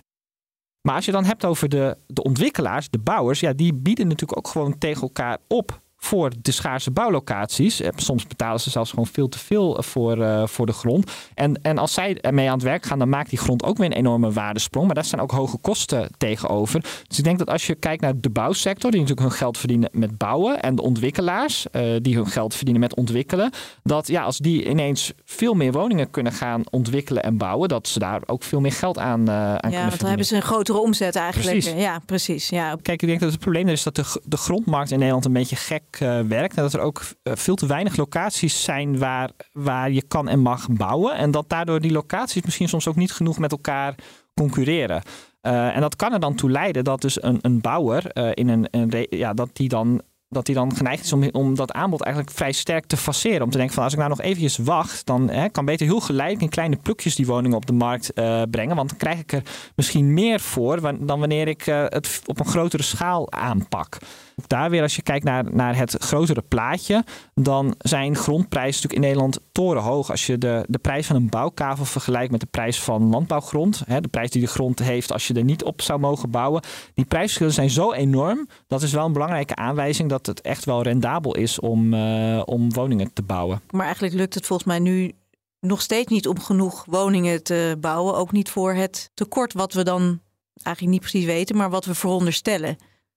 Maar 0.86 0.94
als 0.94 1.04
je 1.04 1.12
dan 1.12 1.25
hebt 1.25 1.44
over 1.44 1.68
de, 1.68 1.96
de 2.06 2.22
ontwikkelaars, 2.22 2.90
de 2.90 2.98
bouwers, 2.98 3.40
ja, 3.40 3.52
die 3.52 3.75
bieden 3.75 4.08
natuurlijk 4.08 4.38
ook 4.38 4.48
gewoon 4.48 4.78
tegen 4.78 5.02
elkaar 5.02 5.38
op 5.48 5.80
voor 6.06 6.30
de 6.42 6.50
schaarse 6.50 6.90
bouwlocaties. 6.90 7.80
Eh, 7.80 7.90
soms 7.96 8.26
betalen 8.26 8.60
ze 8.60 8.70
zelfs 8.70 8.90
gewoon 8.90 9.06
veel 9.06 9.28
te 9.28 9.38
veel 9.38 9.82
voor, 9.82 10.18
uh, 10.18 10.46
voor 10.46 10.66
de 10.66 10.72
grond. 10.72 11.10
En, 11.34 11.62
en 11.62 11.78
als 11.78 11.92
zij 11.92 12.20
ermee 12.20 12.46
aan 12.46 12.54
het 12.54 12.62
werk 12.62 12.86
gaan, 12.86 12.98
dan 12.98 13.08
maakt 13.08 13.30
die 13.30 13.38
grond 13.38 13.64
ook 13.64 13.76
weer 13.76 13.86
een 13.86 13.92
enorme 13.92 14.32
waardesprong. 14.32 14.86
Maar 14.86 14.94
daar 14.94 15.04
staan 15.04 15.20
ook 15.20 15.30
hoge 15.30 15.58
kosten 15.58 16.10
tegenover. 16.18 16.80
Dus 17.08 17.18
ik 17.18 17.25
denk 17.25 17.38
dat 17.38 17.50
als 17.50 17.66
je 17.66 17.75
kijkt 17.75 18.02
naar 18.02 18.20
de 18.20 18.30
bouwsector, 18.30 18.90
die 18.90 19.00
natuurlijk 19.00 19.28
hun 19.28 19.38
geld 19.38 19.58
verdienen 19.58 19.88
met 19.92 20.18
bouwen, 20.18 20.62
en 20.62 20.75
de 20.75 20.82
ontwikkelaars, 20.82 21.66
uh, 21.72 21.96
die 22.02 22.14
hun 22.14 22.26
geld 22.26 22.54
verdienen 22.54 22.80
met 22.80 22.94
ontwikkelen, 22.94 23.50
dat 23.82 24.06
ja, 24.06 24.22
als 24.22 24.38
die 24.38 24.68
ineens 24.68 25.12
veel 25.25 25.54
meer 25.54 25.72
woningen 25.72 26.10
kunnen 26.10 26.32
gaan 26.32 26.62
ontwikkelen 26.70 27.22
en 27.22 27.36
bouwen, 27.36 27.68
dat 27.68 27.88
ze 27.88 27.98
daar 27.98 28.20
ook 28.26 28.42
veel 28.42 28.60
meer 28.60 28.72
geld 28.72 28.98
aan, 28.98 29.20
uh, 29.20 29.34
aan 29.34 29.54
ja, 29.54 29.58
kunnen 29.60 29.88
want 29.88 30.00
dan 30.00 30.08
hebben 30.08 30.26
ze 30.26 30.36
een 30.36 30.42
grotere 30.42 30.78
omzet 30.78 31.16
eigenlijk. 31.16 31.58
Precies. 31.58 31.80
Ja, 31.82 32.02
precies. 32.06 32.48
Ja. 32.48 32.76
Kijk, 32.82 33.02
ik 33.02 33.08
denk 33.08 33.20
dat 33.20 33.30
het 33.30 33.40
probleem 33.40 33.68
is 33.68 33.82
dat 33.82 33.94
de, 33.94 34.20
de 34.25 34.36
grondmarkt 34.36 34.90
in 34.90 34.96
Nederland 34.96 35.25
een 35.25 35.32
beetje 35.32 35.56
gek 35.56 35.95
uh, 36.00 36.20
werkt. 36.20 36.56
Dat 36.56 36.72
er 36.72 36.80
ook 36.80 37.02
uh, 37.22 37.32
veel 37.36 37.54
te 37.54 37.66
weinig 37.66 37.96
locaties 37.96 38.62
zijn 38.62 38.98
waar, 38.98 39.30
waar 39.52 39.90
je 39.90 40.02
kan 40.02 40.28
en 40.28 40.40
mag 40.40 40.66
bouwen. 40.70 41.16
En 41.16 41.30
dat 41.30 41.48
daardoor 41.48 41.80
die 41.80 41.92
locaties 41.92 42.42
misschien 42.42 42.68
soms 42.68 42.88
ook 42.88 42.96
niet 42.96 43.12
genoeg 43.12 43.38
met 43.38 43.52
elkaar 43.52 43.94
concurreren. 44.34 45.02
Uh, 45.42 45.74
en 45.74 45.80
dat 45.80 45.96
kan 45.96 46.12
er 46.12 46.20
dan 46.20 46.34
toe 46.34 46.50
leiden 46.50 46.84
dat 46.84 47.00
dus 47.00 47.22
een, 47.22 47.38
een 47.40 47.60
bouwer 47.60 48.16
in 48.36 48.48
een, 48.48 49.06
ja, 49.10 49.34
dat 49.34 49.50
die 49.52 49.68
dan 49.68 50.02
dat 50.28 50.46
hij 50.46 50.56
dan 50.56 50.76
geneigd 50.76 51.04
is 51.04 51.12
om, 51.12 51.28
om 51.32 51.54
dat 51.54 51.72
aanbod 51.72 52.02
eigenlijk 52.02 52.36
vrij 52.36 52.52
sterk 52.52 52.86
te 52.86 52.96
faceren. 52.96 53.42
Om 53.42 53.50
te 53.50 53.56
denken 53.56 53.74
van 53.74 53.84
als 53.84 53.92
ik 53.92 53.98
nou 53.98 54.10
nog 54.10 54.20
eventjes 54.20 54.56
wacht, 54.56 55.06
dan 55.06 55.30
hè, 55.30 55.48
kan 55.48 55.64
beter 55.64 55.86
heel 55.86 56.00
geleidelijk 56.00 56.44
in 56.44 56.50
kleine 56.50 56.76
plukjes 56.76 57.14
die 57.14 57.26
woningen 57.26 57.56
op 57.56 57.66
de 57.66 57.72
markt 57.72 58.12
brengen. 58.50 58.76
Want 58.76 58.88
dan 58.88 58.98
krijg 58.98 59.18
ik 59.18 59.32
er 59.32 59.42
misschien 59.76 60.14
meer 60.14 60.40
voor 60.40 60.80
dan 60.80 61.18
wanneer 61.18 61.48
ik 61.48 61.62
het 61.64 62.22
op 62.26 62.40
een 62.40 62.46
grotere 62.46 62.82
schaal 62.82 63.32
aanpak. 63.32 63.98
Daar 64.47 64.71
weer, 64.71 64.83
als 64.83 64.97
je 64.97 65.02
kijkt 65.02 65.25
naar, 65.25 65.55
naar 65.55 65.76
het 65.76 65.97
grotere 65.99 66.43
plaatje, 66.43 67.05
dan 67.35 67.75
zijn 67.78 68.16
grondprijzen 68.16 68.75
natuurlijk 68.75 68.95
in 68.95 69.00
Nederland 69.00 69.38
torenhoog. 69.52 70.11
Als 70.11 70.26
je 70.26 70.38
de, 70.38 70.64
de 70.69 70.78
prijs 70.78 71.07
van 71.07 71.16
een 71.16 71.28
bouwkavel 71.28 71.85
vergelijkt 71.85 72.31
met 72.31 72.40
de 72.40 72.47
prijs 72.47 72.81
van 72.81 73.09
landbouwgrond, 73.09 73.83
hè, 73.87 74.00
de 74.00 74.09
prijs 74.09 74.31
die 74.31 74.40
de 74.40 74.49
grond 74.49 74.78
heeft 74.78 75.12
als 75.12 75.26
je 75.26 75.35
er 75.35 75.45
niet 75.45 75.64
op 75.64 75.83
zou 75.83 76.00
mogen 76.00 76.31
bouwen, 76.31 76.62
die 76.95 77.05
prijsverschillen 77.05 77.52
zijn 77.52 77.71
zo 77.71 77.93
enorm. 77.93 78.49
Dat 78.66 78.83
is 78.83 78.93
wel 78.93 79.05
een 79.05 79.12
belangrijke 79.12 79.55
aanwijzing 79.55 80.09
dat 80.09 80.26
het 80.26 80.40
echt 80.40 80.64
wel 80.64 80.83
rendabel 80.83 81.37
is 81.37 81.61
om, 81.61 81.95
uh, 81.95 82.43
om 82.45 82.73
woningen 82.73 83.12
te 83.12 83.23
bouwen. 83.23 83.61
Maar 83.71 83.85
eigenlijk 83.85 84.14
lukt 84.14 84.35
het 84.35 84.47
volgens 84.47 84.69
mij 84.69 84.78
nu 84.78 85.12
nog 85.61 85.81
steeds 85.81 86.12
niet 86.12 86.28
om 86.28 86.40
genoeg 86.40 86.85
woningen 86.88 87.43
te 87.43 87.76
bouwen. 87.81 88.16
Ook 88.16 88.33
niet 88.33 88.50
voor 88.50 88.73
het 88.75 89.11
tekort 89.14 89.52
wat 89.52 89.73
we 89.73 89.83
dan 89.85 90.21
eigenlijk 90.62 90.97
niet 90.97 91.11
precies 91.11 91.26
weten, 91.26 91.57
maar 91.57 91.71
wat 91.71 91.85
we 91.85 91.95
veronderstellen. 91.95 92.76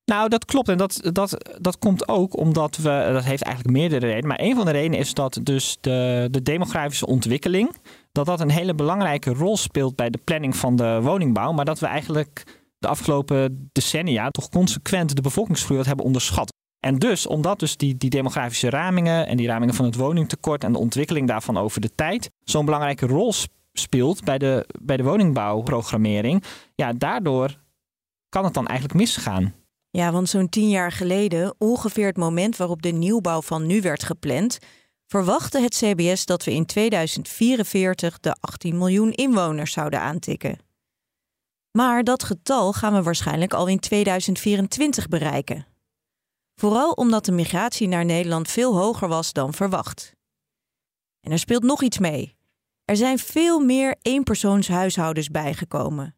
Nou, 0.09 0.29
dat 0.29 0.45
klopt. 0.45 0.69
En 0.69 0.77
dat, 0.77 0.99
dat, 1.13 1.57
dat 1.61 1.79
komt 1.79 2.07
ook 2.07 2.37
omdat 2.37 2.77
we, 2.77 3.09
dat 3.13 3.23
heeft 3.23 3.43
eigenlijk 3.43 3.77
meerdere 3.77 4.05
redenen. 4.05 4.27
Maar 4.27 4.39
een 4.39 4.55
van 4.55 4.65
de 4.65 4.71
redenen 4.71 4.99
is 4.99 5.13
dat 5.13 5.39
dus 5.43 5.77
de, 5.81 6.27
de 6.31 6.41
demografische 6.41 7.05
ontwikkeling, 7.05 7.75
dat 8.11 8.25
dat 8.25 8.39
een 8.39 8.49
hele 8.49 8.75
belangrijke 8.75 9.33
rol 9.33 9.57
speelt 9.57 9.95
bij 9.95 10.09
de 10.09 10.19
planning 10.23 10.55
van 10.55 10.75
de 10.75 10.99
woningbouw. 11.01 11.51
Maar 11.51 11.65
dat 11.65 11.79
we 11.79 11.85
eigenlijk 11.85 12.43
de 12.77 12.87
afgelopen 12.87 13.69
decennia 13.71 14.29
toch 14.29 14.49
consequent 14.49 15.15
de 15.15 15.21
bevolkingsgroei 15.21 15.83
hebben 15.83 16.05
onderschat. 16.05 16.53
En 16.79 16.95
dus, 16.95 17.27
omdat 17.27 17.59
dus 17.59 17.77
die, 17.77 17.97
die 17.97 18.09
demografische 18.09 18.69
ramingen 18.69 19.27
en 19.27 19.37
die 19.37 19.47
ramingen 19.47 19.75
van 19.75 19.85
het 19.85 19.95
woningtekort 19.95 20.63
en 20.63 20.71
de 20.71 20.79
ontwikkeling 20.79 21.27
daarvan 21.27 21.57
over 21.57 21.81
de 21.81 21.95
tijd 21.95 22.29
zo'n 22.43 22.65
belangrijke 22.65 23.05
rol 23.05 23.33
speelt 23.73 24.23
bij 24.23 24.37
de, 24.37 24.65
bij 24.81 24.97
de 24.97 25.03
woningbouwprogrammering, 25.03 26.43
ja, 26.75 26.93
daardoor 26.93 27.57
kan 28.29 28.43
het 28.43 28.53
dan 28.53 28.67
eigenlijk 28.67 28.99
misgaan. 28.99 29.53
Ja, 29.91 30.11
want 30.11 30.29
zo'n 30.29 30.49
tien 30.49 30.69
jaar 30.69 30.91
geleden, 30.91 31.55
ongeveer 31.57 32.07
het 32.07 32.17
moment 32.17 32.57
waarop 32.57 32.81
de 32.81 32.91
nieuwbouw 32.91 33.41
van 33.41 33.65
nu 33.65 33.81
werd 33.81 34.03
gepland, 34.03 34.57
verwachtte 35.07 35.61
het 35.61 35.75
CBS 35.75 36.25
dat 36.25 36.43
we 36.43 36.53
in 36.53 36.65
2044 36.65 38.19
de 38.19 38.35
18 38.39 38.77
miljoen 38.77 39.11
inwoners 39.11 39.71
zouden 39.71 39.99
aantikken. 39.99 40.59
Maar 41.71 42.03
dat 42.03 42.23
getal 42.23 42.73
gaan 42.73 42.93
we 42.93 43.03
waarschijnlijk 43.03 43.53
al 43.53 43.67
in 43.67 43.79
2024 43.79 45.07
bereiken. 45.07 45.67
Vooral 46.55 46.91
omdat 46.91 47.25
de 47.25 47.31
migratie 47.31 47.87
naar 47.87 48.05
Nederland 48.05 48.49
veel 48.49 48.77
hoger 48.77 49.07
was 49.07 49.33
dan 49.33 49.53
verwacht. 49.53 50.15
En 51.21 51.31
er 51.31 51.39
speelt 51.39 51.63
nog 51.63 51.81
iets 51.81 51.97
mee. 51.97 52.37
Er 52.85 52.95
zijn 52.95 53.19
veel 53.19 53.59
meer 53.59 53.95
eenpersoonshuishoudens 54.01 55.27
bijgekomen. 55.27 56.15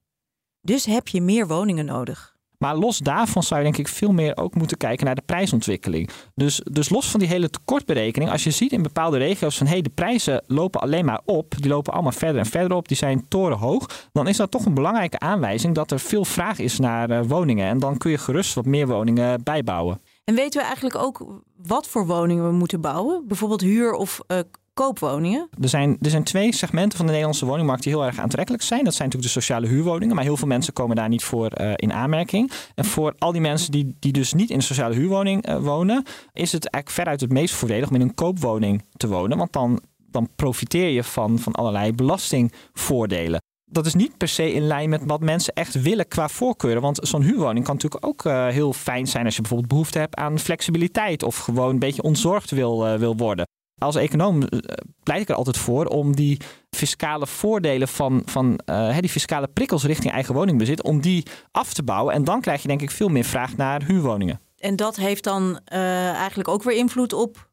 Dus 0.61 0.85
heb 0.85 1.07
je 1.07 1.21
meer 1.21 1.47
woningen 1.47 1.85
nodig. 1.85 2.30
Maar 2.61 2.75
los 2.75 2.97
daarvan 2.97 3.43
zou 3.43 3.59
je 3.59 3.65
denk 3.65 3.77
ik 3.77 3.87
veel 3.87 4.11
meer 4.11 4.37
ook 4.37 4.55
moeten 4.55 4.77
kijken 4.77 5.05
naar 5.05 5.15
de 5.15 5.21
prijsontwikkeling. 5.25 6.09
Dus, 6.35 6.61
dus 6.71 6.89
los 6.89 7.09
van 7.09 7.19
die 7.19 7.29
hele 7.29 7.49
tekortberekening, 7.49 8.31
als 8.31 8.43
je 8.43 8.51
ziet 8.51 8.71
in 8.71 8.81
bepaalde 8.81 9.17
regio's 9.17 9.57
van 9.57 9.67
hé, 9.67 9.73
hey, 9.73 9.81
de 9.81 9.89
prijzen 9.89 10.43
lopen 10.47 10.81
alleen 10.81 11.05
maar 11.05 11.21
op, 11.25 11.53
die 11.57 11.69
lopen 11.69 11.93
allemaal 11.93 12.11
verder 12.11 12.41
en 12.41 12.45
verder 12.45 12.77
op, 12.77 12.87
die 12.87 12.97
zijn 12.97 13.27
torenhoog, 13.27 14.09
dan 14.11 14.27
is 14.27 14.37
dat 14.37 14.51
toch 14.51 14.65
een 14.65 14.73
belangrijke 14.73 15.19
aanwijzing 15.19 15.75
dat 15.75 15.91
er 15.91 15.99
veel 15.99 16.25
vraag 16.25 16.59
is 16.59 16.79
naar 16.79 17.09
uh, 17.09 17.19
woningen. 17.27 17.67
En 17.67 17.79
dan 17.79 17.97
kun 17.97 18.11
je 18.11 18.17
gerust 18.17 18.53
wat 18.53 18.65
meer 18.65 18.87
woningen 18.87 19.43
bijbouwen. 19.43 20.01
En 20.23 20.35
weten 20.35 20.59
we 20.59 20.65
eigenlijk 20.65 20.95
ook 20.95 21.41
wat 21.55 21.87
voor 21.87 22.05
woningen 22.05 22.47
we 22.47 22.51
moeten 22.55 22.81
bouwen? 22.81 23.23
Bijvoorbeeld 23.27 23.61
huur- 23.61 23.93
of 23.93 24.19
uh, 24.27 24.39
koopwoningen? 24.81 25.49
Er 25.61 25.69
zijn, 25.69 25.97
er 26.01 26.09
zijn 26.09 26.23
twee 26.23 26.53
segmenten 26.53 26.97
van 26.97 27.05
de 27.05 27.11
Nederlandse 27.11 27.45
woningmarkt 27.45 27.83
die 27.83 27.93
heel 27.93 28.05
erg 28.05 28.19
aantrekkelijk 28.19 28.63
zijn. 28.63 28.83
Dat 28.83 28.93
zijn 28.93 29.07
natuurlijk 29.07 29.33
de 29.33 29.39
sociale 29.39 29.67
huurwoningen, 29.67 30.15
maar 30.15 30.23
heel 30.23 30.37
veel 30.37 30.47
mensen 30.47 30.73
komen 30.73 30.95
daar 30.95 31.09
niet 31.09 31.23
voor 31.23 31.51
uh, 31.61 31.71
in 31.75 31.93
aanmerking. 31.93 32.51
En 32.75 32.85
voor 32.85 33.15
al 33.17 33.31
die 33.31 33.41
mensen 33.41 33.71
die, 33.71 33.95
die 33.99 34.11
dus 34.11 34.33
niet 34.33 34.49
in 34.49 34.55
een 34.55 34.61
sociale 34.61 34.95
huurwoning 34.95 35.49
uh, 35.49 35.57
wonen, 35.57 36.03
is 36.33 36.51
het 36.51 36.67
eigenlijk 36.67 36.89
veruit 36.89 37.21
het 37.21 37.31
meest 37.31 37.53
voordelig 37.53 37.89
om 37.89 37.95
in 37.95 38.01
een 38.01 38.13
koopwoning 38.13 38.83
te 38.97 39.07
wonen. 39.07 39.37
Want 39.37 39.53
dan, 39.53 39.81
dan 39.97 40.29
profiteer 40.35 40.89
je 40.89 41.03
van, 41.03 41.39
van 41.39 41.53
allerlei 41.53 41.93
belastingvoordelen 41.93 43.39
dat 43.65 43.85
is 43.85 43.93
niet 43.93 44.17
per 44.17 44.27
se 44.27 44.53
in 44.53 44.67
lijn 44.67 44.89
met 44.89 45.01
wat 45.05 45.21
mensen 45.21 45.53
echt 45.53 45.81
willen 45.81 46.07
qua 46.07 46.27
voorkeuren. 46.27 46.81
Want 46.81 46.99
zo'n 47.01 47.21
huurwoning 47.21 47.65
kan 47.65 47.73
natuurlijk 47.73 48.05
ook 48.05 48.25
uh, 48.25 48.47
heel 48.47 48.73
fijn 48.73 49.07
zijn 49.07 49.25
als 49.25 49.35
je 49.35 49.41
bijvoorbeeld 49.41 49.69
behoefte 49.69 49.99
hebt 49.99 50.15
aan 50.15 50.39
flexibiliteit 50.39 51.23
of 51.23 51.37
gewoon 51.37 51.69
een 51.69 51.79
beetje 51.79 52.01
ontzorgd 52.01 52.51
wil, 52.51 52.97
wil 52.97 53.15
worden. 53.17 53.45
Als 53.81 53.95
econoom 53.95 54.35
uh, 54.41 54.59
pleit 55.03 55.21
ik 55.21 55.29
er 55.29 55.35
altijd 55.35 55.57
voor 55.57 55.85
om 55.85 56.15
die 56.15 56.39
fiscale 56.69 57.27
voordelen 57.27 57.87
van, 57.87 58.21
van 58.25 58.59
die 58.99 59.09
fiscale 59.09 59.47
prikkels 59.47 59.83
richting 59.83 60.13
eigen 60.13 60.33
woningbezit, 60.33 60.83
om 60.83 61.01
die 61.01 61.25
af 61.51 61.73
te 61.73 61.83
bouwen. 61.83 62.13
En 62.13 62.23
dan 62.23 62.41
krijg 62.41 62.61
je 62.61 62.67
denk 62.67 62.81
ik 62.81 62.91
veel 62.91 63.09
meer 63.09 63.23
vraag 63.23 63.57
naar 63.57 63.83
huurwoningen. 63.83 64.39
En 64.57 64.75
dat 64.75 64.95
heeft 64.95 65.23
dan 65.23 65.59
eigenlijk 65.65 66.49
ook 66.49 66.63
weer 66.63 66.77
invloed 66.77 67.13
op 67.13 67.49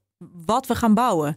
wat 0.47 0.67
we 0.67 0.75
gaan 0.75 0.95
bouwen. 0.95 1.37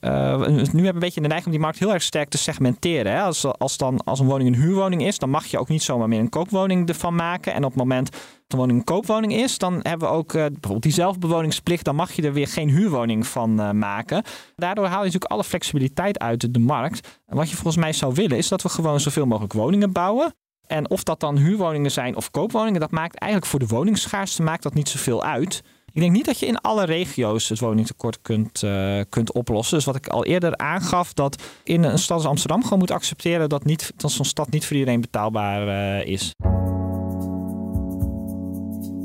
Uh, 0.00 0.38
nu 0.38 0.54
hebben 0.54 0.72
we 0.72 0.88
een 0.88 0.98
beetje 0.98 1.20
de 1.20 1.26
neiging 1.26 1.46
om 1.46 1.52
die 1.52 1.60
markt 1.60 1.78
heel 1.78 1.92
erg 1.92 2.02
sterk 2.02 2.28
te 2.28 2.38
segmenteren. 2.38 3.12
Hè? 3.12 3.20
Als, 3.20 3.44
als, 3.44 3.76
dan, 3.76 4.04
als 4.04 4.20
een 4.20 4.26
woning 4.26 4.48
een 4.48 4.62
huurwoning 4.62 5.06
is, 5.06 5.18
dan 5.18 5.30
mag 5.30 5.46
je 5.46 5.58
ook 5.58 5.68
niet 5.68 5.82
zomaar 5.82 6.08
meer 6.08 6.20
een 6.20 6.28
koopwoning 6.28 6.88
ervan 6.88 7.14
maken. 7.14 7.54
En 7.54 7.64
op 7.64 7.70
het 7.70 7.78
moment 7.78 8.16
woning 8.56 8.78
een 8.78 8.84
koopwoning 8.84 9.32
is, 9.32 9.58
dan 9.58 9.80
hebben 9.82 10.08
we 10.08 10.14
ook 10.14 10.32
uh, 10.32 10.42
bijvoorbeeld 10.42 10.82
die 10.82 10.92
zelfbewoningsplicht. 10.92 11.84
Dan 11.84 11.94
mag 11.94 12.12
je 12.12 12.22
er 12.22 12.32
weer 12.32 12.48
geen 12.48 12.68
huurwoning 12.68 13.26
van 13.26 13.60
uh, 13.60 13.70
maken. 13.70 14.22
Daardoor 14.56 14.84
haal 14.84 14.98
je 14.98 15.04
natuurlijk 15.04 15.32
alle 15.32 15.44
flexibiliteit 15.44 16.18
uit 16.18 16.54
de 16.54 16.58
markt. 16.58 17.20
En 17.26 17.36
wat 17.36 17.50
je 17.50 17.56
volgens 17.56 17.76
mij 17.76 17.92
zou 17.92 18.14
willen, 18.14 18.36
is 18.36 18.48
dat 18.48 18.62
we 18.62 18.68
gewoon 18.68 19.00
zoveel 19.00 19.26
mogelijk 19.26 19.52
woningen 19.52 19.92
bouwen. 19.92 20.34
En 20.66 20.90
of 20.90 21.02
dat 21.02 21.20
dan 21.20 21.36
huurwoningen 21.36 21.90
zijn 21.90 22.16
of 22.16 22.30
koopwoningen, 22.30 22.80
dat 22.80 22.90
maakt 22.90 23.16
eigenlijk 23.16 23.50
voor 23.50 23.60
de 23.60 23.66
woningsschaarste 23.66 24.42
maakt 24.42 24.62
dat 24.62 24.74
niet 24.74 24.88
zoveel 24.88 25.24
uit. 25.24 25.62
Ik 25.92 26.00
denk 26.00 26.12
niet 26.12 26.24
dat 26.24 26.38
je 26.38 26.46
in 26.46 26.58
alle 26.58 26.84
regio's 26.84 27.48
het 27.48 27.58
woningtekort 27.58 28.22
kunt, 28.22 28.62
uh, 28.62 29.00
kunt 29.08 29.32
oplossen. 29.32 29.76
Dus 29.76 29.86
wat 29.86 29.96
ik 29.96 30.08
al 30.08 30.24
eerder 30.24 30.56
aangaf, 30.56 31.12
dat 31.12 31.42
in 31.64 31.82
een 31.82 31.98
stad 31.98 32.16
als 32.16 32.26
Amsterdam 32.26 32.62
gewoon 32.62 32.78
moet 32.78 32.90
accepteren 32.90 33.48
dat, 33.48 33.64
niet, 33.64 33.92
dat 33.96 34.10
zo'n 34.10 34.24
stad 34.24 34.50
niet 34.50 34.66
voor 34.66 34.76
iedereen 34.76 35.00
betaalbaar 35.00 36.02
is. 36.06 36.32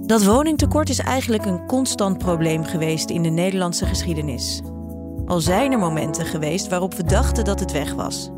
Dat 0.08 0.26
woningtekort 0.26 0.90
is 0.90 1.00
eigenlijk 1.00 1.46
een 1.46 1.66
constant 1.66 2.18
probleem 2.18 2.64
geweest 2.64 3.10
in 3.10 3.22
de 3.22 3.30
Nederlandse 3.30 3.86
geschiedenis. 3.86 4.62
Al 5.26 5.40
zijn 5.40 5.72
er 5.72 5.80
momenten 5.80 6.26
geweest 6.26 6.68
waarop 6.68 6.94
we 6.94 7.04
dachten 7.04 7.46
dat 7.46 7.60
het 7.60 7.72
weg 7.72 7.94
was. 7.94 8.30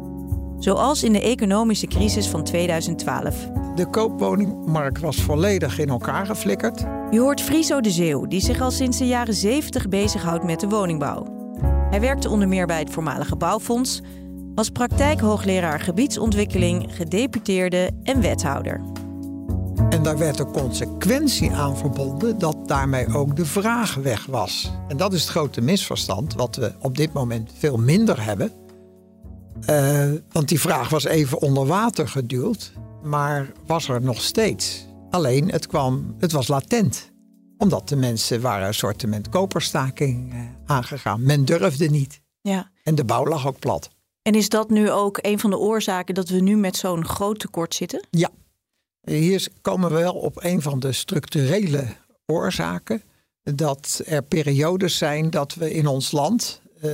Zoals 0.60 1.04
in 1.04 1.14
de 1.14 1.22
economische 1.22 1.88
crisis 1.88 2.28
van 2.28 2.44
2012. 2.44 3.50
De 3.76 3.86
koopwoningmarkt 3.90 5.00
was 5.00 5.22
volledig 5.22 5.80
in 5.80 5.90
elkaar 5.90 6.26
geflikkerd. 6.26 6.86
Je 7.12 7.20
hoort 7.20 7.42
Friso 7.42 7.82
de 7.82 7.92
Zeeuw, 7.92 8.28
die 8.28 8.42
zich 8.42 8.62
al 8.62 8.72
sinds 8.72 8.98
de 8.98 9.08
jaren 9.08 9.34
70 9.34 9.88
bezighoudt 9.88 10.44
met 10.44 10.60
de 10.60 10.68
woningbouw. 10.68 11.26
Hij 11.90 12.02
werkte 12.02 12.30
onder 12.30 12.48
meer 12.48 12.68
bij 12.68 12.80
het 12.80 12.90
voormalige 12.90 13.36
bouwfonds, 13.36 14.02
was 14.56 14.70
praktijkhoogleraar 14.70 15.80
gebiedsontwikkeling, 15.80 16.96
gedeputeerde 16.96 17.90
en 18.04 18.22
wethouder. 18.22 18.82
En 19.90 20.04
daar 20.04 20.18
werd 20.18 20.40
een 20.40 20.52
consequentie 20.52 21.52
aan 21.52 21.78
verbonden 21.78 22.40
dat 22.40 22.68
daarmee 22.68 23.14
ook 23.14 23.36
de 23.36 23.46
vraag 23.46 23.96
weg 23.96 24.26
was. 24.26 24.72
En 24.88 24.98
dat 24.98 25.14
is 25.14 25.22
het 25.22 25.30
grote 25.30 25.62
misverstand, 25.62 26.34
wat 26.34 26.56
we 26.56 26.74
op 26.80 26.98
dit 26.98 27.14
moment 27.14 27.52
veel 27.58 27.78
minder 27.78 28.24
hebben. 28.24 28.52
Uh, 29.70 30.12
want 30.32 30.48
die 30.48 30.60
vraag 30.60 30.90
was 30.90 31.04
even 31.04 31.42
onder 31.42 31.66
water 31.66 32.08
geduwd, 32.08 32.74
maar 33.04 33.52
was 33.66 33.90
er 33.90 34.02
nog 34.02 34.22
steeds. 34.22 34.86
Alleen 35.10 35.52
het, 35.52 35.68
kwam, 35.68 36.16
het 36.20 36.32
was 36.32 36.48
latent, 36.48 37.12
omdat 37.58 37.90
de 37.90 37.96
mensen 37.96 38.42
waren 38.42 38.68
een 38.68 38.74
soort 38.74 39.30
koperstaking 39.30 40.34
uh, 40.34 40.40
aangegaan. 40.66 41.24
Men 41.24 41.46
durfde 41.46 41.90
niet. 41.90 42.22
Ja. 42.42 42.72
En 42.84 42.96
de 42.96 43.06
bouw 43.06 43.26
lag 43.26 43.48
ook 43.48 43.60
plat. 43.60 43.90
En 44.22 44.36
is 44.36 44.50
dat 44.50 44.70
nu 44.70 44.92
ook 44.92 45.20
een 45.22 45.40
van 45.40 45.50
de 45.50 45.58
oorzaken 45.58 46.16
dat 46.16 46.30
we 46.30 46.40
nu 46.40 46.58
met 46.58 46.76
zo'n 46.76 47.06
groot 47.06 47.40
tekort 47.40 47.76
zitten? 47.76 48.08
Ja, 48.10 48.30
hier 49.02 49.48
komen 49.62 49.90
we 49.90 49.96
wel 49.96 50.14
op 50.14 50.44
een 50.44 50.62
van 50.62 50.80
de 50.80 50.92
structurele 50.92 51.86
oorzaken. 52.26 53.02
Dat 53.44 54.02
er 54.06 54.24
periodes 54.24 54.98
zijn 54.98 55.30
dat 55.30 55.54
we 55.54 55.74
in 55.74 55.88
ons 55.88 56.12
land 56.12 56.62
uh, 56.84 56.92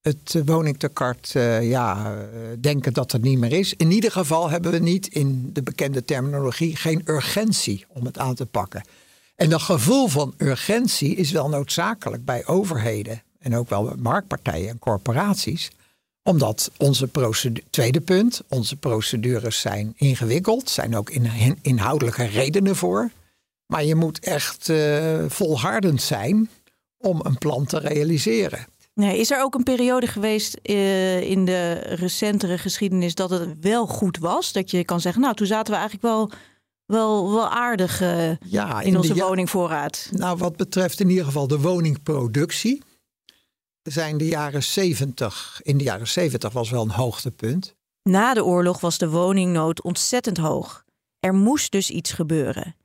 het 0.00 0.42
woningtekort 0.44 1.32
uh, 1.36 1.68
ja, 1.68 2.16
denken 2.60 2.92
dat 2.92 3.12
het 3.12 3.22
niet 3.22 3.38
meer 3.38 3.52
is. 3.52 3.74
In 3.74 3.90
ieder 3.90 4.12
geval 4.12 4.50
hebben 4.50 4.70
we 4.70 4.78
niet 4.78 5.06
in 5.06 5.50
de 5.52 5.62
bekende 5.62 6.04
terminologie 6.04 6.76
geen 6.76 7.02
urgentie 7.04 7.84
om 7.88 8.04
het 8.04 8.18
aan 8.18 8.34
te 8.34 8.46
pakken. 8.46 8.82
En 9.36 9.50
dat 9.50 9.62
gevoel 9.62 10.08
van 10.08 10.34
urgentie 10.36 11.14
is 11.14 11.30
wel 11.30 11.48
noodzakelijk 11.48 12.24
bij 12.24 12.46
overheden 12.46 13.22
en 13.38 13.56
ook 13.56 13.68
wel 13.68 13.84
bij 13.84 13.96
marktpartijen 13.96 14.68
en 14.68 14.78
corporaties 14.78 15.70
omdat 16.30 16.70
onze 16.76 17.06
procedure, 17.06 17.66
tweede 17.70 18.00
punt, 18.00 18.42
onze 18.48 18.76
procedures 18.76 19.60
zijn 19.60 19.92
ingewikkeld, 19.96 20.70
zijn 20.70 20.96
ook 20.96 21.10
in, 21.10 21.58
inhoudelijke 21.62 22.24
redenen 22.24 22.76
voor. 22.76 23.10
Maar 23.66 23.84
je 23.84 23.94
moet 23.94 24.18
echt 24.18 24.68
uh, 24.68 25.24
volhardend 25.28 26.02
zijn 26.02 26.50
om 26.98 27.20
een 27.22 27.38
plan 27.38 27.64
te 27.64 27.78
realiseren. 27.78 28.66
Nee, 28.94 29.18
is 29.18 29.30
er 29.30 29.42
ook 29.42 29.54
een 29.54 29.62
periode 29.62 30.06
geweest 30.06 30.58
uh, 30.62 31.20
in 31.20 31.44
de 31.44 31.72
recentere 31.72 32.58
geschiedenis 32.58 33.14
dat 33.14 33.30
het 33.30 33.48
wel 33.60 33.86
goed 33.86 34.18
was? 34.18 34.52
Dat 34.52 34.70
je 34.70 34.84
kan 34.84 35.00
zeggen, 35.00 35.22
nou 35.22 35.34
toen 35.34 35.46
zaten 35.46 35.72
we 35.72 35.78
eigenlijk 35.78 36.08
wel, 36.14 36.30
wel, 36.86 37.32
wel 37.32 37.48
aardig 37.48 38.02
uh, 38.02 38.36
ja, 38.36 38.80
in, 38.80 38.86
in 38.86 38.96
onze 38.96 39.14
woningvoorraad. 39.14 40.08
Nou, 40.12 40.36
wat 40.38 40.56
betreft 40.56 41.00
in 41.00 41.08
ieder 41.08 41.24
geval 41.24 41.46
de 41.46 41.60
woningproductie 41.60 42.82
zijn 43.82 44.18
de 44.18 44.26
jaren 44.26 44.62
70. 44.62 45.60
In 45.62 45.78
de 45.78 45.84
jaren 45.84 46.08
70 46.08 46.52
was 46.52 46.70
wel 46.70 46.82
een 46.82 46.90
hoogtepunt. 46.90 47.74
Na 48.02 48.34
de 48.34 48.44
oorlog 48.44 48.80
was 48.80 48.98
de 48.98 49.10
woningnood 49.10 49.82
ontzettend 49.82 50.36
hoog. 50.36 50.84
Er 51.20 51.34
moest 51.34 51.72
dus 51.72 51.90
iets 51.90 52.12
gebeuren. 52.12 52.76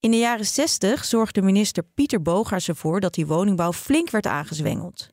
In 0.00 0.10
de 0.10 0.18
jaren 0.18 0.46
60 0.46 1.04
zorgde 1.04 1.42
minister 1.42 1.82
Pieter 1.82 2.22
Bogaars 2.22 2.68
ervoor 2.68 3.00
dat 3.00 3.14
die 3.14 3.26
woningbouw 3.26 3.72
flink 3.72 4.10
werd 4.10 4.26
aangezwengeld. 4.26 5.08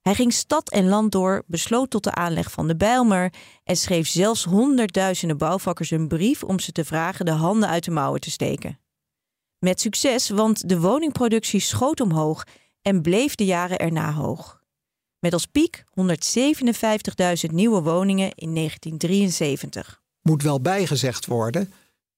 Hij 0.00 0.14
ging 0.14 0.32
stad 0.32 0.70
en 0.70 0.88
land 0.88 1.12
door, 1.12 1.42
besloot 1.46 1.90
tot 1.90 2.04
de 2.04 2.14
aanleg 2.14 2.50
van 2.50 2.68
de 2.68 2.76
Bijlmer 2.76 3.32
en 3.64 3.76
schreef 3.76 4.08
zelfs 4.08 4.44
honderdduizenden 4.44 5.38
bouwvakkers 5.38 5.90
een 5.90 6.08
brief 6.08 6.42
om 6.42 6.58
ze 6.60 6.72
te 6.72 6.84
vragen 6.84 7.24
de 7.24 7.30
handen 7.30 7.68
uit 7.68 7.84
de 7.84 7.90
mouwen 7.90 8.20
te 8.20 8.30
steken. 8.30 8.78
Met 9.58 9.80
succes, 9.80 10.28
want 10.28 10.68
de 10.68 10.80
woningproductie 10.80 11.60
schoot 11.60 12.00
omhoog 12.00 12.44
en 12.88 13.02
bleef 13.02 13.34
de 13.34 13.44
jaren 13.44 13.78
erna 13.78 14.12
hoog. 14.12 14.60
Met 15.18 15.32
als 15.32 15.46
piek 15.46 15.84
157.000 15.90 17.52
nieuwe 17.52 17.80
woningen 17.80 18.32
in 18.34 18.54
1973. 18.54 20.02
Moet 20.22 20.42
wel 20.42 20.60
bijgezegd 20.60 21.26
worden, 21.26 21.72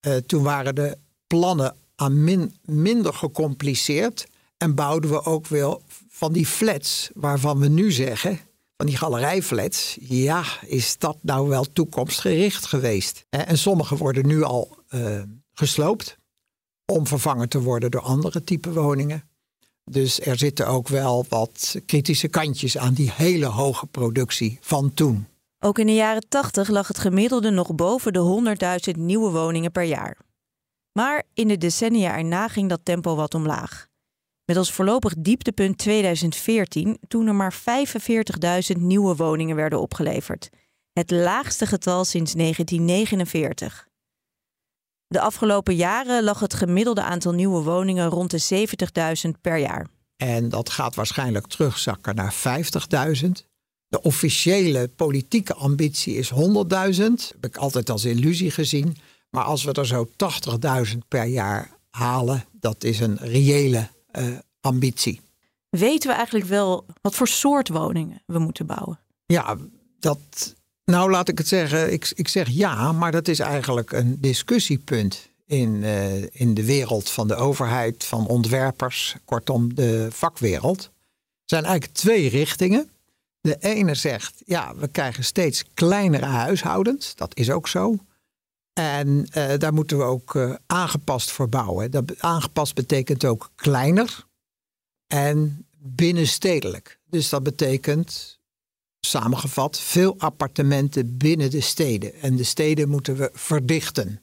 uh, 0.06 0.16
toen 0.16 0.42
waren 0.42 0.74
de 0.74 0.98
plannen 1.26 1.76
aan 1.96 2.24
min, 2.24 2.56
minder 2.62 3.14
gecompliceerd 3.14 4.26
en 4.56 4.74
bouwden 4.74 5.10
we 5.10 5.24
ook 5.24 5.46
wel 5.46 5.82
van 6.08 6.32
die 6.32 6.46
flats 6.46 7.10
waarvan 7.14 7.58
we 7.58 7.68
nu 7.68 7.92
zeggen, 7.92 8.38
van 8.76 8.86
die 8.86 8.96
galerijflats, 8.96 9.96
ja, 10.00 10.44
is 10.66 10.98
dat 10.98 11.16
nou 11.20 11.48
wel 11.48 11.64
toekomstgericht 11.72 12.66
geweest? 12.66 13.26
En 13.30 13.58
sommige 13.58 13.96
worden 13.96 14.26
nu 14.26 14.42
al 14.42 14.76
uh, 14.90 15.22
gesloopt 15.52 16.16
om 16.92 17.06
vervangen 17.06 17.48
te 17.48 17.60
worden 17.60 17.90
door 17.90 18.00
andere 18.00 18.44
type 18.44 18.72
woningen. 18.72 19.29
Dus 19.84 20.20
er 20.20 20.38
zitten 20.38 20.66
ook 20.66 20.88
wel 20.88 21.24
wat 21.28 21.80
kritische 21.86 22.28
kantjes 22.28 22.78
aan 22.78 22.94
die 22.94 23.10
hele 23.10 23.46
hoge 23.46 23.86
productie 23.86 24.58
van 24.60 24.94
toen. 24.94 25.26
Ook 25.58 25.78
in 25.78 25.86
de 25.86 25.94
jaren 25.94 26.28
80 26.28 26.68
lag 26.68 26.88
het 26.88 26.98
gemiddelde 26.98 27.50
nog 27.50 27.74
boven 27.74 28.12
de 28.12 28.56
100.000 28.94 28.98
nieuwe 28.98 29.30
woningen 29.30 29.72
per 29.72 29.82
jaar. 29.82 30.16
Maar 30.92 31.22
in 31.34 31.48
de 31.48 31.58
decennia 31.58 32.16
erna 32.16 32.48
ging 32.48 32.68
dat 32.68 32.80
tempo 32.82 33.14
wat 33.14 33.34
omlaag. 33.34 33.88
Met 34.44 34.56
als 34.56 34.72
voorlopig 34.72 35.14
dieptepunt 35.18 35.78
2014, 35.78 36.98
toen 37.08 37.26
er 37.26 37.34
maar 37.34 37.54
45.000 38.74 38.80
nieuwe 38.80 39.16
woningen 39.16 39.56
werden 39.56 39.80
opgeleverd. 39.80 40.48
Het 40.92 41.10
laagste 41.10 41.66
getal 41.66 42.04
sinds 42.04 42.32
1949. 42.32 43.88
De 45.10 45.20
afgelopen 45.20 45.74
jaren 45.74 46.24
lag 46.24 46.40
het 46.40 46.54
gemiddelde 46.54 47.02
aantal 47.02 47.32
nieuwe 47.32 47.62
woningen 47.62 48.08
rond 48.08 48.30
de 48.30 48.66
70.000 49.26 49.40
per 49.40 49.58
jaar. 49.58 49.86
En 50.16 50.48
dat 50.48 50.70
gaat 50.70 50.94
waarschijnlijk 50.94 51.46
terugzakken 51.46 52.14
naar 52.14 52.34
50.000. 53.22 53.30
De 53.88 54.02
officiële 54.02 54.88
politieke 54.88 55.54
ambitie 55.54 56.14
is 56.14 56.32
100.000. 56.32 56.38
Heb 57.30 57.44
ik 57.44 57.56
altijd 57.56 57.90
als 57.90 58.04
illusie 58.04 58.50
gezien. 58.50 58.96
Maar 59.30 59.44
als 59.44 59.64
we 59.64 59.72
er 59.72 59.86
zo 59.86 60.08
80.000 60.92 60.98
per 61.08 61.24
jaar 61.24 61.70
halen, 61.90 62.44
dat 62.52 62.84
is 62.84 63.00
een 63.00 63.16
reële 63.16 63.88
uh, 64.12 64.38
ambitie. 64.60 65.20
Weten 65.70 66.08
we 66.08 66.14
eigenlijk 66.14 66.46
wel 66.46 66.86
wat 67.00 67.14
voor 67.14 67.28
soort 67.28 67.68
woningen 67.68 68.22
we 68.26 68.38
moeten 68.38 68.66
bouwen? 68.66 69.00
Ja, 69.26 69.56
dat 69.98 70.54
nou, 70.90 71.10
laat 71.10 71.28
ik 71.28 71.38
het 71.38 71.48
zeggen. 71.48 71.92
Ik, 71.92 72.12
ik 72.14 72.28
zeg 72.28 72.48
ja, 72.48 72.92
maar 72.92 73.12
dat 73.12 73.28
is 73.28 73.38
eigenlijk 73.38 73.92
een 73.92 74.20
discussiepunt 74.20 75.28
in, 75.46 75.74
uh, 75.82 76.22
in 76.22 76.54
de 76.54 76.64
wereld 76.64 77.10
van 77.10 77.28
de 77.28 77.34
overheid, 77.34 78.04
van 78.04 78.26
ontwerpers, 78.26 79.16
kortom 79.24 79.74
de 79.74 80.08
vakwereld. 80.10 80.82
Er 80.82 80.90
zijn 81.44 81.64
eigenlijk 81.64 81.94
twee 81.94 82.28
richtingen. 82.28 82.90
De 83.40 83.56
ene 83.58 83.94
zegt, 83.94 84.42
ja, 84.46 84.74
we 84.76 84.88
krijgen 84.88 85.24
steeds 85.24 85.64
kleinere 85.74 86.24
huishoudens. 86.26 87.14
Dat 87.14 87.36
is 87.36 87.50
ook 87.50 87.68
zo. 87.68 87.96
En 88.72 89.08
uh, 89.08 89.52
daar 89.58 89.72
moeten 89.72 89.98
we 89.98 90.04
ook 90.04 90.34
uh, 90.34 90.54
aangepast 90.66 91.30
voor 91.30 91.48
bouwen. 91.48 91.90
Dat, 91.90 92.04
aangepast 92.18 92.74
betekent 92.74 93.24
ook 93.24 93.50
kleiner 93.54 94.26
en 95.06 95.66
binnenstedelijk. 95.78 96.98
Dus 97.06 97.28
dat 97.28 97.42
betekent 97.42 98.39
samengevat 99.00 99.78
veel 99.80 100.14
appartementen 100.18 101.16
binnen 101.16 101.50
de 101.50 101.60
steden. 101.60 102.14
En 102.14 102.36
de 102.36 102.44
steden 102.44 102.88
moeten 102.88 103.16
we 103.16 103.30
verdichten. 103.32 104.22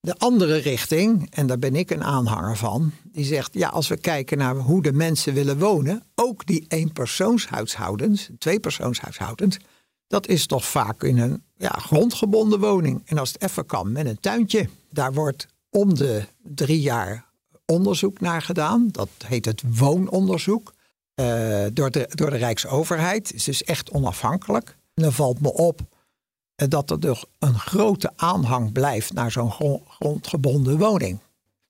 De 0.00 0.18
andere 0.18 0.56
richting, 0.56 1.30
en 1.30 1.46
daar 1.46 1.58
ben 1.58 1.74
ik 1.74 1.90
een 1.90 2.04
aanhanger 2.04 2.56
van, 2.56 2.92
die 3.04 3.24
zegt: 3.24 3.54
ja, 3.54 3.68
als 3.68 3.88
we 3.88 3.96
kijken 3.96 4.38
naar 4.38 4.56
hoe 4.56 4.82
de 4.82 4.92
mensen 4.92 5.34
willen 5.34 5.58
wonen, 5.58 6.02
ook 6.14 6.46
die 6.46 6.64
eenpersoonshuishoudens, 6.68 8.30
tweepersoonshuishoudens, 8.38 9.58
dat 10.06 10.26
is 10.26 10.46
toch 10.46 10.64
vaak 10.64 11.02
in 11.02 11.18
een 11.18 11.42
ja, 11.56 11.70
grondgebonden 11.70 12.60
woning. 12.60 13.02
En 13.04 13.18
als 13.18 13.32
het 13.32 13.42
even 13.42 13.66
kan, 13.66 13.92
met 13.92 14.06
een 14.06 14.20
tuintje. 14.20 14.68
Daar 14.90 15.12
wordt 15.12 15.46
om 15.70 15.94
de 15.94 16.24
drie 16.42 16.80
jaar 16.80 17.24
onderzoek 17.64 18.20
naar 18.20 18.42
gedaan. 18.42 18.88
Dat 18.90 19.10
heet 19.24 19.44
het 19.44 19.62
woononderzoek. 19.78 20.74
Uh, 21.20 21.66
door, 21.72 21.90
de, 21.90 22.08
door 22.08 22.30
de 22.30 22.36
Rijksoverheid. 22.36 23.32
is 23.32 23.44
dus 23.44 23.64
echt 23.64 23.90
onafhankelijk. 23.90 24.76
En 24.94 25.02
dan 25.02 25.12
valt 25.12 25.40
me 25.40 25.52
op 25.52 25.80
uh, 25.80 26.68
dat 26.68 26.90
er 26.90 27.00
dus 27.00 27.24
een 27.38 27.58
grote 27.58 28.12
aanhang 28.16 28.72
blijft 28.72 29.12
naar 29.12 29.30
zo'n 29.30 29.52
grondgebonden 29.88 30.78
woning. 30.78 31.20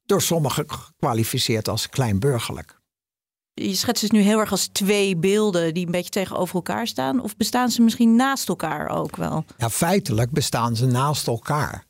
Door 0.05 0.23
sommigen 0.23 0.71
gekwalificeerd 0.71 1.69
als 1.69 1.89
kleinburgerlijk. 1.89 2.81
Je 3.55 3.75
schetst 3.75 4.01
dus 4.01 4.11
nu 4.11 4.21
heel 4.21 4.39
erg 4.39 4.51
als 4.51 4.67
twee 4.67 5.17
beelden 5.17 5.75
die 5.75 5.87
een 5.87 5.93
beetje 5.93 6.11
tegenover 6.11 6.55
elkaar 6.55 6.87
staan. 6.87 7.21
Of 7.21 7.37
bestaan 7.37 7.71
ze 7.71 7.83
misschien 7.83 8.17
naast 8.17 8.49
elkaar 8.49 8.89
ook 8.89 9.17
wel? 9.17 9.45
Ja, 9.57 9.71
feitelijk 9.71 10.31
bestaan 10.31 10.77
ze 10.77 10.87
naast 10.87 11.27
elkaar. 11.27 11.85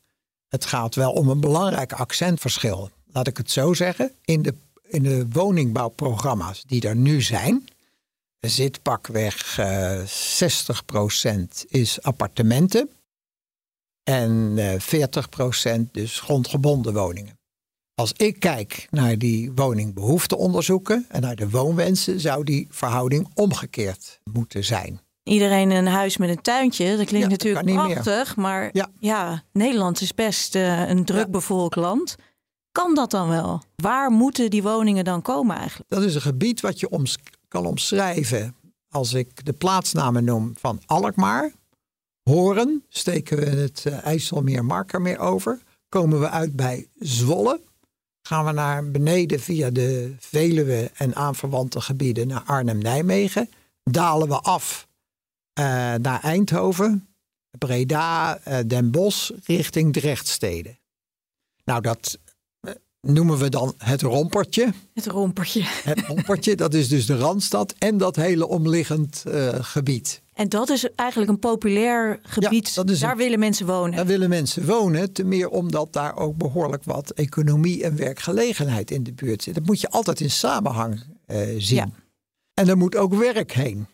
Het 0.47 0.65
gaat 0.65 0.95
wel 0.95 1.11
om 1.11 1.29
een 1.29 1.39
belangrijk 1.39 1.93
accentverschil. 1.93 2.89
Laat 3.11 3.27
ik 3.27 3.37
het 3.37 3.51
zo 3.51 3.73
zeggen. 3.73 4.11
In 4.25 4.41
de 4.41 4.53
in 4.87 5.03
de 5.03 5.27
woningbouwprogramma's 5.31 6.63
die 6.67 6.87
er 6.87 6.95
nu 6.95 7.21
zijn, 7.21 7.67
zit 8.39 8.81
pakweg 8.81 9.57
uh, 9.59 10.01
eh, 10.01 10.07
60% 11.67 11.67
is 11.67 12.01
appartementen 12.01 12.89
en 14.03 14.31
uh, 14.55 14.73
eh, 14.73 14.81
40% 15.79 15.91
dus 15.91 16.19
grondgebonden 16.19 16.93
woningen. 16.93 17.35
Als 17.95 18.13
ik 18.13 18.39
kijk 18.39 18.87
naar 18.89 19.17
die 19.17 19.51
woningbehoefteonderzoeken 19.55 21.05
en 21.09 21.21
naar 21.21 21.35
de 21.35 21.49
woonwensen, 21.49 22.19
zou 22.19 22.43
die 22.43 22.67
verhouding 22.69 23.27
omgekeerd 23.33 24.19
moeten 24.31 24.63
zijn. 24.63 24.99
iedereen 25.23 25.71
een 25.71 25.87
huis 25.87 26.17
met 26.17 26.29
een 26.29 26.41
tuintje. 26.41 26.85
Dat 26.97 27.05
klinkt 27.05 27.11
Ja, 27.11 27.19
dat 27.19 27.29
natuurlijk 27.29 27.65
meer. 27.65 27.75
prachtig, 28.01 28.35
maar 28.35 28.69
Ja. 28.73 28.89
ja. 28.99 29.43
Nederland 29.51 30.01
is 30.01 30.13
best 30.13 30.55
eh, 30.55 30.89
een 30.89 31.05
druk 31.05 31.25
Ja. 31.25 31.29
bevolkt 31.29 31.75
land. 31.75 32.15
Kan 32.77 32.95
dat 32.95 33.11
dan 33.11 33.29
wel? 33.29 33.61
Waar 33.75 34.11
moeten 34.11 34.49
die 34.49 34.63
woningen 34.63 35.03
dan 35.03 35.21
komen 35.21 35.55
eigenlijk? 35.55 35.89
Dat 35.89 36.03
is 36.03 36.15
een 36.15 36.21
gebied 36.21 36.61
wat 36.61 36.79
je 36.79 36.89
oms- 36.89 37.17
kan 37.47 37.65
omschrijven 37.65 38.55
als 38.89 39.13
ik 39.13 39.45
de 39.45 39.53
plaatsnamen 39.53 40.23
noem 40.23 40.53
van 40.59 40.81
Alkmaar. 40.85 41.53
Horen, 42.23 42.83
steken 42.89 43.37
we 43.37 43.45
het 43.45 43.85
eh, 43.85 44.05
IJsselmeer 44.05 44.65
Markermeer 44.65 45.19
over. 45.19 45.59
Komen 45.89 46.19
we 46.19 46.29
uit 46.29 46.55
bij 46.55 46.87
Zwolle. 46.99 47.61
Gaan 48.21 48.45
we 48.45 48.51
naar 48.51 48.91
beneden 48.91 49.39
via 49.39 49.69
de 49.69 50.15
Veluwe 50.19 50.91
en 50.93 51.15
aanverwante 51.15 51.81
gebieden 51.81 52.27
naar 52.27 52.43
Arnhem-Nijmegen. 52.45 53.49
Dalen 53.83 54.27
we 54.27 54.39
af 54.39 54.87
eh, 55.53 55.65
naar 55.93 56.19
Eindhoven, 56.21 57.07
Breda, 57.57 58.37
eh, 58.37 58.59
Den 58.67 58.91
Bosch 58.91 59.31
richting 59.45 59.93
Drechtsteden. 59.93 60.79
Nou, 61.63 61.81
dat 61.81 62.17
noemen 63.01 63.37
we 63.37 63.49
dan 63.49 63.73
het 63.77 64.01
rompertje. 64.01 64.73
Het 64.93 65.05
rompertje. 65.05 65.61
Het 65.65 65.99
rompertje, 66.07 66.55
dat 66.55 66.73
is 66.73 66.87
dus 66.89 67.05
de 67.05 67.17
Randstad 67.17 67.73
en 67.77 67.97
dat 67.97 68.15
hele 68.15 68.47
omliggend 68.47 69.23
eh, 69.27 69.47
gebied. 69.59 70.21
En 70.33 70.49
dat 70.49 70.69
is 70.69 70.89
eigenlijk 70.95 71.31
een 71.31 71.39
populair 71.39 72.19
gebied. 72.21 72.75
Daar 72.99 73.11
een- 73.11 73.17
willen 73.17 73.39
mensen 73.39 73.65
wonen. 73.65 73.95
Daar 73.95 74.05
willen 74.05 74.29
mensen 74.29 74.65
wonen, 74.65 75.11
te 75.13 75.23
meer 75.23 75.49
omdat 75.49 75.93
daar 75.93 76.17
ook 76.17 76.37
behoorlijk 76.37 76.83
wat 76.83 77.09
economie 77.11 77.83
en 77.83 77.95
werkgelegenheid 77.95 78.91
in 78.91 79.03
de 79.03 79.13
buurt 79.13 79.43
zit. 79.43 79.53
Dat 79.55 79.65
moet 79.65 79.81
je 79.81 79.89
altijd 79.89 80.19
in 80.19 80.31
samenhang 80.31 81.03
eh, 81.25 81.39
zien. 81.57 81.77
Ja. 81.77 81.89
En 82.53 82.67
er 82.69 82.77
moet 82.77 82.95
ook 82.95 83.13
werk 83.13 83.51
heen. 83.51 83.87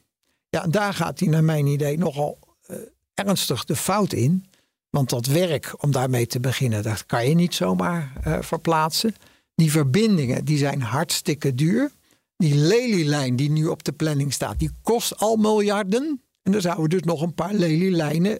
Ja, 0.49 0.63
en 0.63 0.71
daar 0.71 0.93
gaat 0.93 1.19
hij 1.19 1.27
naar 1.29 1.43
mijn 1.43 1.67
idee 1.67 1.97
nogal 1.97 2.37
eh, 2.65 2.77
ernstig 3.13 3.65
de 3.65 3.75
fout 3.75 4.13
in. 4.13 4.45
Want 4.93 5.09
dat 5.09 5.25
werk, 5.25 5.83
om 5.83 5.91
daarmee 5.91 6.27
te 6.27 6.39
beginnen, 6.39 6.83
dat 6.83 7.05
kan 7.05 7.29
je 7.29 7.35
niet 7.35 7.55
zomaar 7.55 8.13
eh, 8.23 8.41
verplaatsen. 8.41 9.15
Die 9.55 9.71
verbindingen, 9.71 10.45
die 10.45 10.57
zijn 10.57 10.81
hartstikke 10.81 11.55
duur. 11.55 11.91
Die 12.37 12.55
lelielijn 12.55 13.35
die 13.35 13.49
nu 13.49 13.67
op 13.67 13.83
de 13.83 13.91
planning 13.91 14.33
staat, 14.33 14.59
die 14.59 14.71
kost 14.81 15.17
al 15.17 15.35
miljarden. 15.35 16.21
En 16.41 16.51
dan 16.51 16.61
zouden 16.61 16.89
dus 16.89 17.01
nog 17.01 17.21
een 17.21 17.33
paar 17.33 17.53
lelielijnen 17.53 18.39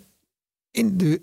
in 0.71 0.97
de 0.97 1.21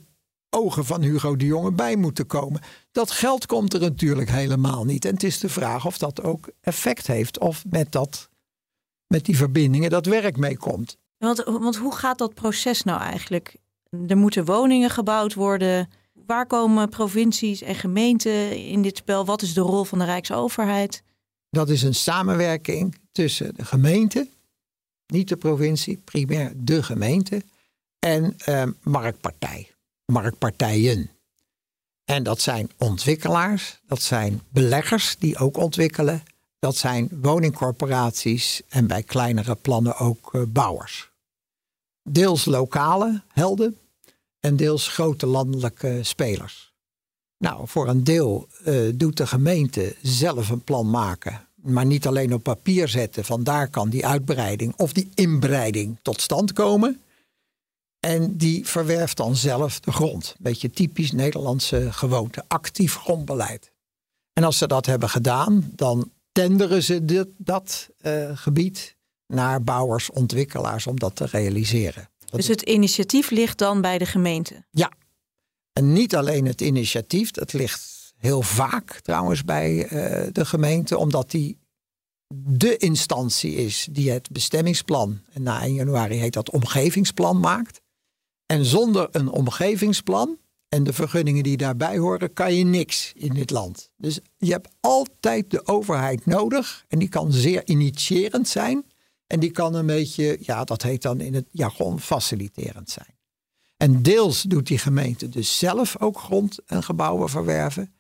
ogen 0.50 0.84
van 0.84 1.02
Hugo 1.02 1.36
de 1.36 1.46
Jonge 1.46 1.72
bij 1.72 1.96
moeten 1.96 2.26
komen. 2.26 2.60
Dat 2.92 3.10
geld 3.10 3.46
komt 3.46 3.74
er 3.74 3.80
natuurlijk 3.80 4.30
helemaal 4.30 4.84
niet. 4.84 5.04
En 5.04 5.12
het 5.12 5.22
is 5.22 5.38
de 5.38 5.48
vraag 5.48 5.86
of 5.86 5.98
dat 5.98 6.22
ook 6.22 6.50
effect 6.60 7.06
heeft. 7.06 7.38
Of 7.38 7.64
met, 7.68 7.92
dat, 7.92 8.28
met 9.06 9.24
die 9.24 9.36
verbindingen 9.36 9.90
dat 9.90 10.06
werk 10.06 10.36
meekomt. 10.36 10.96
Want, 11.18 11.42
want 11.44 11.76
hoe 11.76 11.94
gaat 11.94 12.18
dat 12.18 12.34
proces 12.34 12.82
nou 12.82 13.00
eigenlijk? 13.00 13.56
Er 14.09 14.16
moeten 14.16 14.44
woningen 14.44 14.90
gebouwd 14.90 15.35
worden. 15.35 15.90
Waar 16.26 16.46
komen 16.46 16.88
provincies 16.88 17.62
en 17.62 17.74
gemeenten 17.74 18.57
in 18.57 18.83
dit 18.83 18.96
spel? 18.96 19.24
Wat 19.24 19.42
is 19.42 19.55
de 19.55 19.61
rol 19.61 19.85
van 19.85 19.98
de 19.98 20.05
Rijksoverheid? 20.05 21.03
Dat 21.50 21.68
is 21.68 21.83
een 21.83 21.94
samenwerking 21.94 22.96
tussen 23.12 23.55
de 23.55 23.64
gemeente, 23.64 24.29
niet 25.07 25.29
de 25.29 25.37
provincie, 25.37 25.96
primair 26.05 26.53
de 26.57 26.83
gemeente, 26.83 27.42
en 27.98 28.35
eh, 28.38 28.62
marktpartij, 28.83 29.70
marktpartijen. 30.07 31.11
En 32.05 32.22
dat 32.22 32.40
zijn 32.40 32.70
ontwikkelaars, 32.79 33.81
dat 33.87 34.03
zijn 34.03 34.40
beleggers 34.48 35.16
die 35.18 35.38
ook 35.38 35.57
ontwikkelen, 35.57 36.22
dat 36.59 36.76
zijn 36.76 37.09
woningcorporaties 37.20 38.62
en 38.68 38.87
bij 38.87 39.03
kleinere 39.03 39.55
plannen 39.55 39.96
ook 39.96 40.35
eh, 40.35 40.42
bouwers. 40.48 41.09
Deels 42.02 42.44
lokale 42.44 43.22
helden 43.28 43.78
en 44.40 44.56
deels 44.56 44.88
grote 44.88 45.26
landelijke 45.26 45.98
spelers. 46.02 46.72
Nou, 47.38 47.68
voor 47.68 47.88
een 47.88 48.04
deel 48.04 48.48
eh, 48.64 48.74
doet 48.94 49.16
de 49.16 49.26
gemeente 49.26 49.96
zelf 50.02 50.48
een 50.48 50.64
plan 50.64 50.90
maken. 50.90 51.48
Maar 51.54 51.86
niet 51.86 52.06
alleen 52.06 52.34
op 52.34 52.42
papier 52.42 52.88
zetten. 52.88 53.24
Van 53.24 53.42
daar 53.42 53.68
kan 53.68 53.88
die 53.88 54.06
uitbreiding 54.06 54.74
of 54.76 54.92
die 54.92 55.10
inbreiding 55.14 55.98
tot 56.02 56.20
stand 56.20 56.52
komen. 56.52 57.00
En 58.00 58.36
die 58.36 58.66
verwerft 58.66 59.16
dan 59.16 59.36
zelf 59.36 59.80
de 59.80 59.92
grond. 59.92 60.34
Beetje 60.38 60.70
typisch 60.70 61.12
Nederlandse 61.12 61.92
gewoonte. 61.92 62.44
Actief 62.48 62.94
grondbeleid. 62.94 63.72
En 64.32 64.44
als 64.44 64.58
ze 64.58 64.66
dat 64.66 64.86
hebben 64.86 65.08
gedaan, 65.08 65.70
dan 65.74 66.10
tenderen 66.32 66.82
ze 66.82 67.04
dit, 67.04 67.28
dat 67.36 67.88
eh, 67.98 68.30
gebied 68.34 68.96
naar 69.30 69.62
bouwers, 69.62 70.10
ontwikkelaars 70.10 70.86
om 70.86 70.98
dat 70.98 71.16
te 71.16 71.26
realiseren. 71.26 72.08
Dat 72.18 72.30
Dus 72.40 72.48
het 72.48 72.62
initiatief 72.62 73.30
ligt 73.30 73.58
dan 73.58 73.80
bij 73.80 73.98
de 73.98 74.06
gemeente. 74.06 74.64
ja. 74.70 74.92
En 75.72 75.92
niet 75.92 76.16
alleen 76.16 76.46
het 76.46 76.60
initiatief, 76.60 77.30
dat 77.30 77.52
ligt 77.52 78.12
heel 78.16 78.42
vaak 78.42 79.00
trouwens 79.00 79.44
bij 79.44 79.86
eh, 79.86 80.28
de 80.32 80.44
gemeente, 80.44 80.98
omdat 80.98 81.30
die 81.30 81.58
de 82.34 82.76
instantie 82.76 83.54
is 83.54 83.88
die 83.90 84.10
het 84.10 84.30
bestemmingsplan, 84.30 85.20
en 85.32 85.42
na 85.42 85.62
1 85.62 85.74
januari 85.74 86.16
heet 86.16 86.32
dat 86.32 86.50
omgevingsplan, 86.50 87.40
maakt. 87.40 87.80
En 88.46 88.64
zonder 88.64 89.08
een 89.12 89.28
omgevingsplan 89.28 90.38
en 90.68 90.84
de 90.84 90.92
vergunningen 90.92 91.42
die 91.42 91.56
daarbij 91.56 91.98
horen, 91.98 92.32
kan 92.32 92.54
je 92.54 92.64
niks 92.64 93.12
in 93.16 93.34
dit 93.34 93.50
land. 93.50 93.90
Dus 93.96 94.20
je 94.36 94.52
hebt 94.52 94.68
altijd 94.80 95.50
de 95.50 95.66
overheid 95.66 96.26
nodig 96.26 96.84
en 96.88 96.98
die 96.98 97.08
kan 97.08 97.32
zeer 97.32 97.62
initiërend 97.64 98.48
zijn. 98.48 98.84
En 99.30 99.40
die 99.40 99.50
kan 99.50 99.74
een 99.74 99.86
beetje, 99.86 100.36
ja, 100.40 100.64
dat 100.64 100.82
heet 100.82 101.02
dan 101.02 101.20
in 101.20 101.34
het 101.34 101.46
jargon 101.50 102.00
faciliterend 102.00 102.90
zijn. 102.90 103.18
En 103.76 104.02
deels 104.02 104.42
doet 104.42 104.66
die 104.66 104.78
gemeente 104.78 105.28
dus 105.28 105.58
zelf 105.58 106.00
ook 106.00 106.18
grond 106.18 106.58
en 106.66 106.82
gebouwen 106.82 107.28
verwerven. 107.28 107.92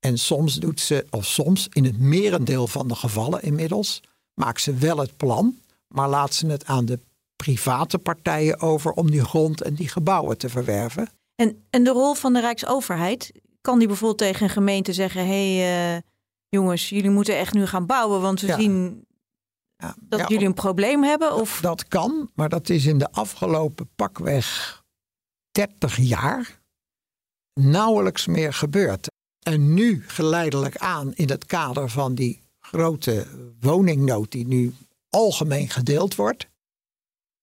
En 0.00 0.18
soms 0.18 0.54
doet 0.54 0.80
ze, 0.80 1.06
of 1.10 1.26
soms 1.26 1.68
in 1.72 1.84
het 1.84 1.98
merendeel 1.98 2.66
van 2.66 2.88
de 2.88 2.94
gevallen 2.94 3.42
inmiddels, 3.42 4.02
maakt 4.34 4.60
ze 4.60 4.74
wel 4.74 4.98
het 4.98 5.16
plan, 5.16 5.56
maar 5.88 6.08
laat 6.08 6.34
ze 6.34 6.46
het 6.46 6.64
aan 6.64 6.84
de 6.84 6.98
private 7.36 7.98
partijen 7.98 8.60
over 8.60 8.92
om 8.92 9.10
die 9.10 9.24
grond 9.24 9.62
en 9.62 9.74
die 9.74 9.88
gebouwen 9.88 10.38
te 10.38 10.48
verwerven. 10.48 11.08
En, 11.34 11.64
en 11.70 11.84
de 11.84 11.90
rol 11.90 12.14
van 12.14 12.32
de 12.32 12.40
Rijksoverheid, 12.40 13.32
kan 13.60 13.78
die 13.78 13.88
bijvoorbeeld 13.88 14.18
tegen 14.18 14.42
een 14.42 14.50
gemeente 14.52 14.92
zeggen: 14.92 15.26
hé 15.26 15.56
hey, 15.56 15.94
eh, 15.96 16.02
jongens, 16.48 16.88
jullie 16.88 17.10
moeten 17.10 17.38
echt 17.38 17.54
nu 17.54 17.66
gaan 17.66 17.86
bouwen, 17.86 18.20
want 18.20 18.40
we 18.40 18.46
Ja. 18.46 18.58
zien 18.58 19.04
Ja, 19.76 19.96
dat 20.00 20.18
ja, 20.20 20.26
jullie 20.26 20.46
een 20.46 20.54
probleem 20.54 21.02
hebben? 21.02 21.34
Of 21.34 21.60
Dat 21.60 21.88
kan, 21.88 22.30
maar 22.34 22.48
dat 22.48 22.68
is 22.68 22.86
in 22.86 22.98
de 22.98 23.12
afgelopen 23.12 23.88
pakweg 23.96 24.82
30 25.50 25.96
jaar 25.96 26.62
nauwelijks 27.60 28.26
meer 28.26 28.52
gebeurd. 28.52 29.10
En 29.42 29.74
nu 29.74 30.04
geleidelijk 30.06 30.76
aan 30.76 31.14
in 31.14 31.28
het 31.28 31.46
kader 31.46 31.88
van 31.88 32.14
die 32.14 32.42
grote 32.60 33.26
woningnood 33.60 34.30
die 34.30 34.46
nu 34.46 34.74
algemeen 35.10 35.68
gedeeld 35.68 36.14
wordt, 36.14 36.48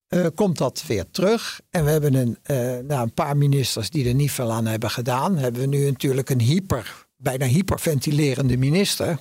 eh, 0.08 0.26
komt 0.36 0.58
dat 0.58 0.84
weer 0.88 1.12
terug. 1.12 1.62
En 1.70 1.86
we 1.86 1.92
hebben 1.92 2.14
een, 2.14 2.38
eh, 2.44 2.56
nou, 2.58 3.02
een 3.02 3.14
paar 3.14 3.38
ministers 3.38 3.90
die 3.90 4.08
er 4.08 4.14
niet 4.14 4.32
veel 4.32 4.52
aan 4.52 4.66
hebben 4.66 4.90
gedaan. 4.90 5.38
Hebben 5.38 5.62
we 5.62 5.68
nu 5.68 5.86
natuurlijk 5.86 6.30
een 6.30 6.42
hyper, 6.42 7.08
bijna 7.18 7.46
hyperventilerende 7.46 8.58
minister. 8.58 9.20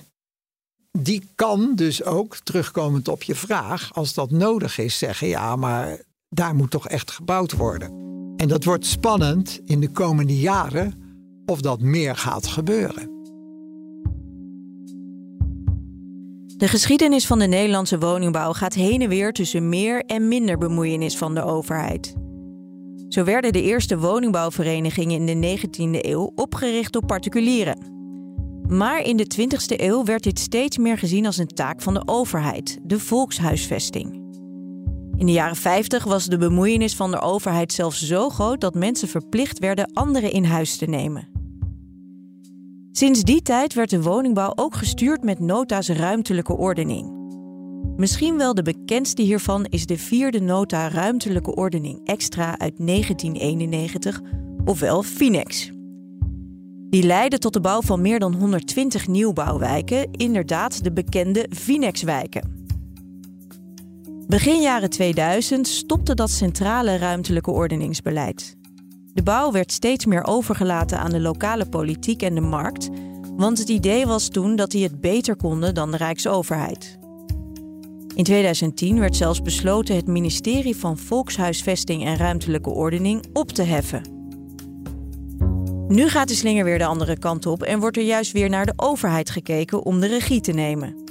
Die 0.91 1.29
kan 1.35 1.75
dus 1.75 2.03
ook, 2.03 2.37
terugkomend 2.37 3.07
op 3.07 3.23
je 3.23 3.35
vraag, 3.35 3.93
als 3.93 4.13
dat 4.13 4.31
nodig 4.31 4.77
is, 4.77 4.97
zeggen: 4.97 5.27
ja, 5.27 5.55
maar 5.55 5.99
daar 6.29 6.55
moet 6.55 6.71
toch 6.71 6.87
echt 6.87 7.11
gebouwd 7.11 7.51
worden. 7.51 7.89
En 8.37 8.47
dat 8.47 8.63
wordt 8.63 8.85
spannend 8.85 9.59
in 9.65 9.79
de 9.79 9.89
komende 9.89 10.39
jaren 10.39 10.93
of 11.45 11.61
dat 11.61 11.81
meer 11.81 12.15
gaat 12.15 12.47
gebeuren. 12.47 13.19
De 16.57 16.67
geschiedenis 16.67 17.27
van 17.27 17.39
de 17.39 17.47
Nederlandse 17.47 17.99
woningbouw 17.99 18.53
gaat 18.53 18.73
heen 18.73 19.01
en 19.01 19.09
weer 19.09 19.33
tussen 19.33 19.69
meer 19.69 20.05
en 20.05 20.27
minder 20.27 20.57
bemoeienis 20.57 21.17
van 21.17 21.35
de 21.35 21.43
overheid. 21.43 22.15
Zo 23.09 23.23
werden 23.23 23.53
de 23.53 23.61
eerste 23.61 23.97
woningbouwverenigingen 23.97 25.27
in 25.27 25.41
de 25.41 25.57
19e 25.59 26.05
eeuw 26.05 26.31
opgericht 26.35 26.93
door 26.93 27.05
particulieren. 27.05 28.00
Maar 28.71 29.01
in 29.01 29.17
de 29.17 29.31
20e 29.37 29.79
eeuw 29.79 30.03
werd 30.03 30.23
dit 30.23 30.39
steeds 30.39 30.77
meer 30.77 30.97
gezien 30.97 31.25
als 31.25 31.37
een 31.37 31.47
taak 31.47 31.81
van 31.81 31.93
de 31.93 32.01
overheid, 32.05 32.79
de 32.83 32.99
volkshuisvesting. 32.99 34.13
In 35.17 35.25
de 35.25 35.31
jaren 35.31 35.55
50 35.55 36.03
was 36.03 36.25
de 36.25 36.37
bemoeienis 36.37 36.95
van 36.95 37.11
de 37.11 37.19
overheid 37.19 37.73
zelfs 37.73 38.07
zo 38.07 38.29
groot 38.29 38.61
dat 38.61 38.75
mensen 38.75 39.07
verplicht 39.07 39.59
werden 39.59 39.93
anderen 39.93 40.31
in 40.31 40.43
huis 40.43 40.77
te 40.77 40.85
nemen. 40.85 41.27
Sinds 42.91 43.21
die 43.21 43.41
tijd 43.41 43.73
werd 43.73 43.89
de 43.89 44.01
woningbouw 44.01 44.51
ook 44.55 44.75
gestuurd 44.75 45.23
met 45.23 45.39
nota's 45.39 45.89
ruimtelijke 45.89 46.57
ordening. 46.57 47.19
Misschien 47.95 48.37
wel 48.37 48.53
de 48.53 48.63
bekendste 48.63 49.21
hiervan 49.21 49.65
is 49.65 49.85
de 49.85 49.97
vierde 49.97 50.41
nota 50.41 50.87
ruimtelijke 50.87 51.55
ordening 51.55 52.07
extra 52.07 52.57
uit 52.57 52.73
1991, 52.77 54.21
ofwel 54.65 55.03
Finex. 55.03 55.71
Die 56.91 57.03
leidde 57.03 57.37
tot 57.37 57.53
de 57.53 57.59
bouw 57.59 57.81
van 57.81 58.01
meer 58.01 58.19
dan 58.19 58.33
120 58.33 59.07
nieuwbouwwijken, 59.07 60.11
inderdaad 60.11 60.83
de 60.83 60.91
bekende 60.91 61.45
Finex-wijken. 61.49 62.65
Begin 64.27 64.61
jaren 64.61 64.89
2000 64.89 65.67
stopte 65.67 66.15
dat 66.15 66.29
centrale 66.29 66.97
ruimtelijke 66.97 67.51
ordeningsbeleid. 67.51 68.55
De 69.13 69.23
bouw 69.23 69.51
werd 69.51 69.71
steeds 69.71 70.05
meer 70.05 70.23
overgelaten 70.25 70.99
aan 70.99 71.11
de 71.11 71.19
lokale 71.19 71.65
politiek 71.65 72.21
en 72.21 72.35
de 72.35 72.41
markt, 72.41 72.89
want 73.35 73.57
het 73.57 73.69
idee 73.69 74.05
was 74.05 74.27
toen 74.27 74.55
dat 74.55 74.71
die 74.71 74.83
het 74.83 75.01
beter 75.01 75.35
konden 75.35 75.73
dan 75.73 75.91
de 75.91 75.97
Rijksoverheid. 75.97 76.99
In 78.15 78.23
2010 78.23 78.99
werd 78.99 79.15
zelfs 79.15 79.41
besloten 79.41 79.95
het 79.95 80.07
ministerie 80.07 80.75
van 80.75 80.97
Volkshuisvesting 80.97 82.05
en 82.05 82.17
Ruimtelijke 82.17 82.69
Ordening 82.69 83.25
op 83.33 83.51
te 83.51 83.63
heffen. 83.63 84.20
Nu 85.91 86.09
gaat 86.09 86.27
de 86.27 86.35
slinger 86.35 86.63
weer 86.63 86.77
de 86.77 86.85
andere 86.85 87.17
kant 87.17 87.45
op 87.45 87.63
en 87.63 87.79
wordt 87.79 87.97
er 87.97 88.03
juist 88.03 88.31
weer 88.31 88.49
naar 88.49 88.65
de 88.65 88.73
overheid 88.75 89.29
gekeken 89.29 89.83
om 89.83 89.99
de 89.99 90.07
regie 90.07 90.41
te 90.41 90.51
nemen. 90.51 91.03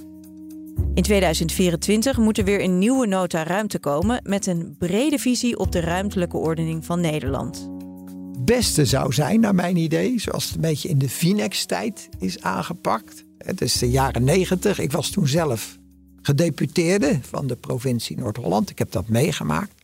In 0.95 1.03
2024 1.03 2.17
moet 2.17 2.39
er 2.39 2.45
weer 2.45 2.63
een 2.63 2.79
nieuwe 2.79 3.07
nota 3.07 3.43
ruimte 3.43 3.79
komen 3.79 4.21
met 4.23 4.47
een 4.47 4.77
brede 4.79 5.19
visie 5.19 5.59
op 5.59 5.73
de 5.73 5.81
ruimtelijke 5.81 6.37
ordening 6.37 6.85
van 6.85 7.01
Nederland. 7.01 7.71
Beste 8.39 8.85
zou 8.85 9.13
zijn, 9.13 9.41
naar 9.41 9.55
mijn 9.55 9.77
idee, 9.77 10.21
zoals 10.21 10.45
het 10.45 10.55
een 10.55 10.61
beetje 10.61 10.89
in 10.89 10.99
de 10.99 11.09
Vinex-tijd 11.09 12.09
is 12.19 12.43
aangepakt. 12.43 13.25
Het 13.39 13.61
is 13.61 13.79
de 13.79 13.91
jaren 13.91 14.25
negentig. 14.25 14.79
Ik 14.79 14.93
was 14.93 15.11
toen 15.11 15.29
zelf 15.29 15.79
gedeputeerde 16.23 17.19
van 17.23 17.47
de 17.47 17.57
provincie 17.57 18.19
Noord-Holland. 18.19 18.71
Ik 18.71 18.79
heb 18.79 18.93
dat 18.93 19.09
meegemaakt. 19.09 19.75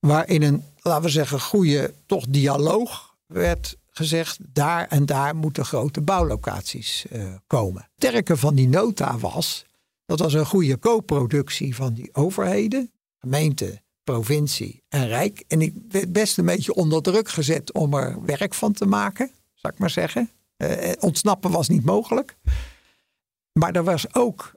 Waarin 0.00 0.42
een, 0.42 0.62
laten 0.82 1.02
we 1.02 1.08
zeggen, 1.08 1.40
goede 1.40 1.94
toch 2.06 2.26
dialoog 2.28 3.16
werd 3.26 3.77
gezegd... 3.98 4.38
daar 4.40 4.86
en 4.86 5.06
daar 5.06 5.36
moeten 5.36 5.64
grote 5.64 6.00
bouwlocaties 6.00 7.06
uh, 7.12 7.34
komen. 7.46 7.82
Het 7.82 7.90
sterke 7.96 8.36
van 8.36 8.54
die 8.54 8.68
nota 8.68 9.18
was... 9.18 9.64
dat 10.06 10.18
was 10.18 10.34
een 10.34 10.46
goede 10.46 10.78
co-productie 10.78 11.74
van 11.74 11.94
die 11.94 12.14
overheden... 12.14 12.92
gemeente, 13.18 13.82
provincie 14.04 14.82
en 14.88 15.08
rijk. 15.08 15.44
En 15.48 15.60
ik 15.60 15.74
werd 15.88 16.12
best 16.12 16.38
een 16.38 16.44
beetje 16.44 16.74
onder 16.74 17.02
druk 17.02 17.28
gezet 17.28 17.72
om 17.72 17.94
er 17.94 18.24
werk 18.24 18.54
van 18.54 18.72
te 18.72 18.86
maken, 18.86 19.30
zou 19.54 19.72
ik 19.72 19.78
maar 19.78 19.90
zeggen. 19.90 20.30
Uh, 20.56 20.92
ontsnappen 21.00 21.50
was 21.50 21.68
niet 21.68 21.84
mogelijk. 21.84 22.36
Maar 23.52 23.72
er 23.72 23.84
was 23.84 24.14
ook 24.14 24.56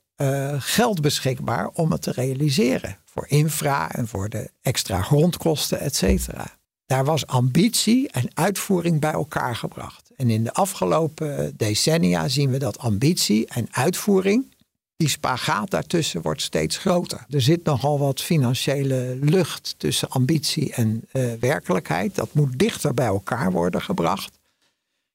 geld 0.58 1.02
beschikbaar 1.02 1.68
om 1.68 1.92
het 1.92 2.02
te 2.02 2.12
realiseren. 2.12 2.98
Voor 3.06 3.28
infra 3.28 3.92
en 3.92 4.08
voor 4.08 4.30
de 4.30 4.52
extra 4.62 5.02
grondkosten, 5.02 5.80
et 5.80 5.96
cetera. 5.96 6.60
Daar 6.92 7.06
was 7.06 7.28
ambitie 7.28 8.10
en 8.10 8.30
uitvoering 8.34 9.00
bij 9.00 9.12
elkaar 9.12 9.56
gebracht. 9.56 10.12
En 10.16 10.30
in 10.30 10.44
de 10.44 10.54
afgelopen 10.54 11.54
decennia 11.58 12.28
zien 12.28 12.52
we 12.52 12.58
dat 12.58 12.80
ambitie 12.80 13.48
en 13.48 13.68
uitvoering, 13.72 14.54
die 14.96 15.10
spagaat 15.10 15.70
daartussen 15.70 16.22
wordt 16.22 16.42
steeds 16.42 16.78
groter. 16.78 17.26
Er 17.30 17.42
zit 17.42 17.64
nogal 17.64 18.00
wat 18.00 18.22
financiële 18.22 19.18
lucht 19.22 19.76
tussen 19.78 20.10
ambitie 20.10 20.74
en 20.74 21.08
uh, 21.14 21.34
werkelijkheid. 21.40 22.16
Dat 22.16 22.34
moet 22.34 22.60
dichter 22.60 22.94
bij 22.94 23.06
elkaar 23.06 23.52
worden 23.52 23.82
gebracht. 23.82 24.40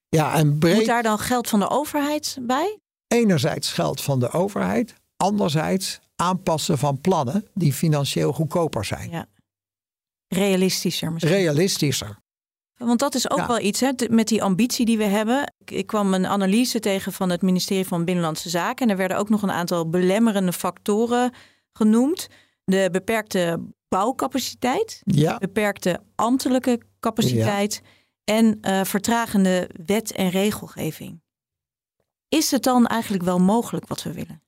Ja, 0.09 0.35
en 0.35 0.59
breed... 0.59 0.77
Moet 0.77 0.87
daar 0.87 1.03
dan 1.03 1.19
geld 1.19 1.49
van 1.49 1.61
de 1.61 1.71
overheid 1.71 2.39
bij? 2.41 2.79
enerzijds 3.07 3.73
geld 3.73 4.01
van 4.01 4.21
de 4.21 4.31
overheid, 4.31 4.95
anderzijds 5.17 6.01
aanpassen 6.15 6.79
van 6.79 7.01
plannen 7.01 7.47
die 7.55 7.73
financieel 7.73 8.33
goedkoper 8.33 8.85
zijn. 8.85 9.11
Ja. 9.11 9.27
Realistischer 10.29 11.13
misschien. 11.13 11.35
Realistischer. 11.35 12.19
Want 12.77 12.99
dat 12.99 13.15
is 13.15 13.31
ook 13.31 13.47
wel 13.47 13.61
iets 13.61 13.81
hè, 13.81 13.91
met 14.11 14.29
die 14.29 14.43
ambitie 14.43 14.87
die 14.87 14.99
we 14.99 15.05
hebben. 15.05 15.53
Ik, 15.59 15.71
ik, 15.71 15.87
kwam 15.87 16.15
een 16.15 16.27
analyse 16.27 16.81
tegen 16.81 17.13
van 17.13 17.31
het 17.31 17.43
ministerie 17.43 17.87
van 17.87 18.05
Binnenlandse 18.05 18.49
Zaken. 18.49 18.87
En 18.87 18.91
er 18.91 18.99
werden 18.99 19.17
ook 19.17 19.29
nog 19.29 19.43
een 19.43 19.51
aantal 19.51 19.89
belemmerende 19.89 20.53
factoren 20.53 21.33
genoemd. 21.73 22.29
De 22.65 22.89
beperkte 22.93 23.61
bouwcapaciteit, 23.89 25.01
ja. 25.05 25.39
beperkte 25.39 26.01
ambtelijke 26.15 26.81
capaciteit 27.01 27.83
en 28.25 28.59
uh, 28.61 28.85
vertragende 28.85 29.71
wet- 29.87 30.13
en 30.13 30.31
regelgeving. 30.31 31.23
Is 32.29 32.51
het 32.51 32.63
dan 32.63 32.87
eigenlijk 32.87 33.23
wel 33.23 33.39
mogelijk 33.39 33.87
wat 33.89 34.03
we 34.03 34.13
willen? 34.13 34.43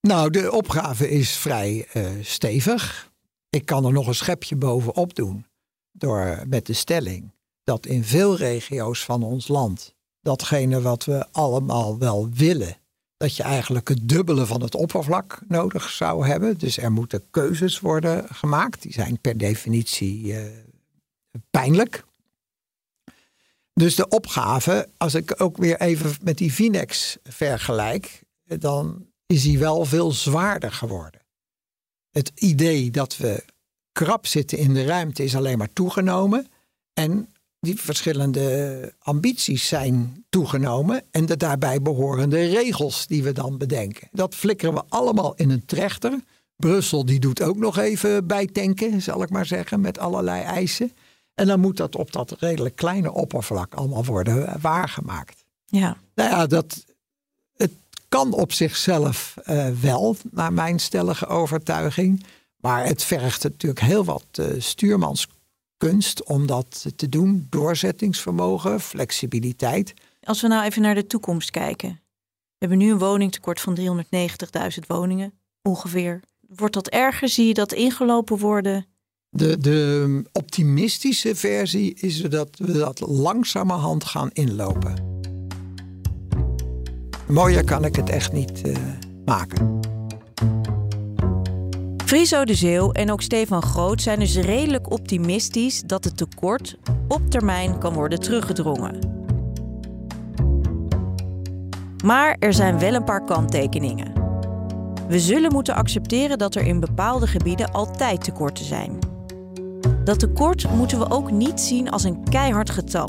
Nou, 0.00 0.30
de 0.30 0.52
opgave 0.52 1.10
is 1.10 1.36
vrij 1.36 1.88
uh, 1.94 2.10
stevig. 2.20 3.11
Ik 3.56 3.66
kan 3.66 3.84
er 3.84 3.92
nog 3.92 4.06
een 4.06 4.14
schepje 4.14 4.56
bovenop 4.56 5.14
doen 5.14 5.46
door 5.90 6.42
met 6.46 6.66
de 6.66 6.72
stelling 6.72 7.30
dat 7.64 7.86
in 7.86 8.04
veel 8.04 8.36
regio's 8.36 9.04
van 9.04 9.22
ons 9.22 9.48
land 9.48 9.94
datgene 10.20 10.80
wat 10.80 11.04
we 11.04 11.26
allemaal 11.32 11.98
wel 11.98 12.28
willen, 12.30 12.76
dat 13.16 13.36
je 13.36 13.42
eigenlijk 13.42 13.88
het 13.88 14.08
dubbele 14.08 14.46
van 14.46 14.62
het 14.62 14.74
oppervlak 14.74 15.40
nodig 15.48 15.90
zou 15.90 16.26
hebben. 16.26 16.58
Dus 16.58 16.78
er 16.78 16.92
moeten 16.92 17.30
keuzes 17.30 17.80
worden 17.80 18.26
gemaakt. 18.34 18.82
Die 18.82 18.92
zijn 18.92 19.20
per 19.20 19.38
definitie 19.38 20.24
uh, 20.24 20.40
pijnlijk. 21.50 22.04
Dus 23.74 23.94
de 23.94 24.08
opgave, 24.08 24.88
als 24.96 25.14
ik 25.14 25.40
ook 25.40 25.56
weer 25.56 25.80
even 25.80 26.16
met 26.22 26.38
die 26.38 26.52
Vinex 26.52 27.18
vergelijk, 27.22 28.22
dan 28.44 29.06
is 29.26 29.42
die 29.42 29.58
wel 29.58 29.84
veel 29.84 30.12
zwaarder 30.12 30.72
geworden. 30.72 31.21
Het 32.12 32.32
idee 32.34 32.90
dat 32.90 33.16
we 33.16 33.44
krap 33.92 34.26
zitten 34.26 34.58
in 34.58 34.74
de 34.74 34.84
ruimte 34.84 35.24
is 35.24 35.36
alleen 35.36 35.58
maar 35.58 35.72
toegenomen. 35.72 36.46
En 36.92 37.28
die 37.60 37.80
verschillende 37.80 38.94
ambities 38.98 39.68
zijn 39.68 40.24
toegenomen. 40.28 41.02
En 41.10 41.26
de 41.26 41.36
daarbij 41.36 41.82
behorende 41.82 42.46
regels 42.46 43.06
die 43.06 43.22
we 43.22 43.32
dan 43.32 43.58
bedenken. 43.58 44.08
Dat 44.12 44.34
flikkeren 44.34 44.74
we 44.74 44.82
allemaal 44.88 45.34
in 45.34 45.50
een 45.50 45.64
trechter. 45.64 46.20
Brussel 46.56 47.04
die 47.04 47.20
doet 47.20 47.42
ook 47.42 47.56
nog 47.56 47.78
even 47.78 48.26
bijtanken, 48.26 49.02
zal 49.02 49.22
ik 49.22 49.30
maar 49.30 49.46
zeggen, 49.46 49.80
met 49.80 49.98
allerlei 49.98 50.42
eisen. 50.42 50.92
En 51.34 51.46
dan 51.46 51.60
moet 51.60 51.76
dat 51.76 51.96
op 51.96 52.12
dat 52.12 52.34
redelijk 52.38 52.76
kleine 52.76 53.12
oppervlak 53.12 53.74
allemaal 53.74 54.04
worden 54.04 54.60
waargemaakt. 54.60 55.44
Ja. 55.66 55.96
Nou 56.14 56.30
ja, 56.30 56.46
dat, 56.46 56.84
kan 58.12 58.32
op 58.32 58.52
zichzelf 58.52 59.34
uh, 59.46 59.68
wel, 59.68 60.16
naar 60.30 60.52
mijn 60.52 60.78
stellige 60.78 61.26
overtuiging. 61.26 62.24
Maar 62.56 62.86
het 62.86 63.02
vergt 63.02 63.42
natuurlijk 63.42 63.80
heel 63.80 64.04
wat 64.04 64.26
uh, 64.40 64.46
stuurmanskunst 64.58 66.24
om 66.24 66.46
dat 66.46 66.86
te 66.96 67.08
doen. 67.08 67.46
Doorzettingsvermogen, 67.50 68.80
flexibiliteit. 68.80 69.94
Als 70.22 70.40
we 70.40 70.48
nou 70.48 70.64
even 70.64 70.82
naar 70.82 70.94
de 70.94 71.06
toekomst 71.06 71.50
kijken. 71.50 71.88
We 71.88 72.66
hebben 72.66 72.78
nu 72.78 72.90
een 72.90 72.98
woningtekort 72.98 73.60
van 73.60 73.78
390.000 73.78 74.86
woningen, 74.86 75.32
ongeveer. 75.62 76.20
Wordt 76.40 76.74
dat 76.74 76.88
erger? 76.88 77.28
Zie 77.28 77.46
je 77.46 77.54
dat 77.54 77.72
ingelopen 77.72 78.38
worden? 78.38 78.86
De, 79.28 79.58
de 79.58 80.22
optimistische 80.32 81.34
versie 81.34 81.94
is 81.94 82.20
dat 82.20 82.58
we 82.58 82.72
dat 82.72 83.00
langzamerhand 83.00 84.04
gaan 84.04 84.30
inlopen. 84.32 85.11
Mooier 87.32 87.64
kan 87.64 87.84
ik 87.84 87.96
het 87.96 88.08
echt 88.08 88.32
niet 88.32 88.66
uh, 88.66 88.76
maken. 89.24 89.80
Friso 92.04 92.44
de 92.44 92.54
Zeeuw 92.54 92.90
en 92.90 93.12
ook 93.12 93.22
Stefan 93.22 93.62
Groot 93.62 94.02
zijn 94.02 94.18
dus 94.18 94.36
redelijk 94.36 94.92
optimistisch 94.92 95.82
dat 95.86 96.04
het 96.04 96.16
tekort 96.16 96.76
op 97.08 97.30
termijn 97.30 97.78
kan 97.78 97.92
worden 97.92 98.20
teruggedrongen. 98.20 98.98
Maar 102.04 102.36
er 102.38 102.52
zijn 102.52 102.78
wel 102.78 102.94
een 102.94 103.04
paar 103.04 103.24
kanttekeningen. 103.24 104.12
We 105.08 105.20
zullen 105.20 105.52
moeten 105.52 105.74
accepteren 105.74 106.38
dat 106.38 106.54
er 106.54 106.66
in 106.66 106.80
bepaalde 106.80 107.26
gebieden 107.26 107.72
altijd 107.72 108.24
tekorten 108.24 108.64
zijn. 108.64 108.98
Dat 110.04 110.18
tekort 110.18 110.70
moeten 110.70 110.98
we 110.98 111.10
ook 111.10 111.30
niet 111.30 111.60
zien 111.60 111.90
als 111.90 112.04
een 112.04 112.24
keihard 112.28 112.70
getal. 112.70 113.08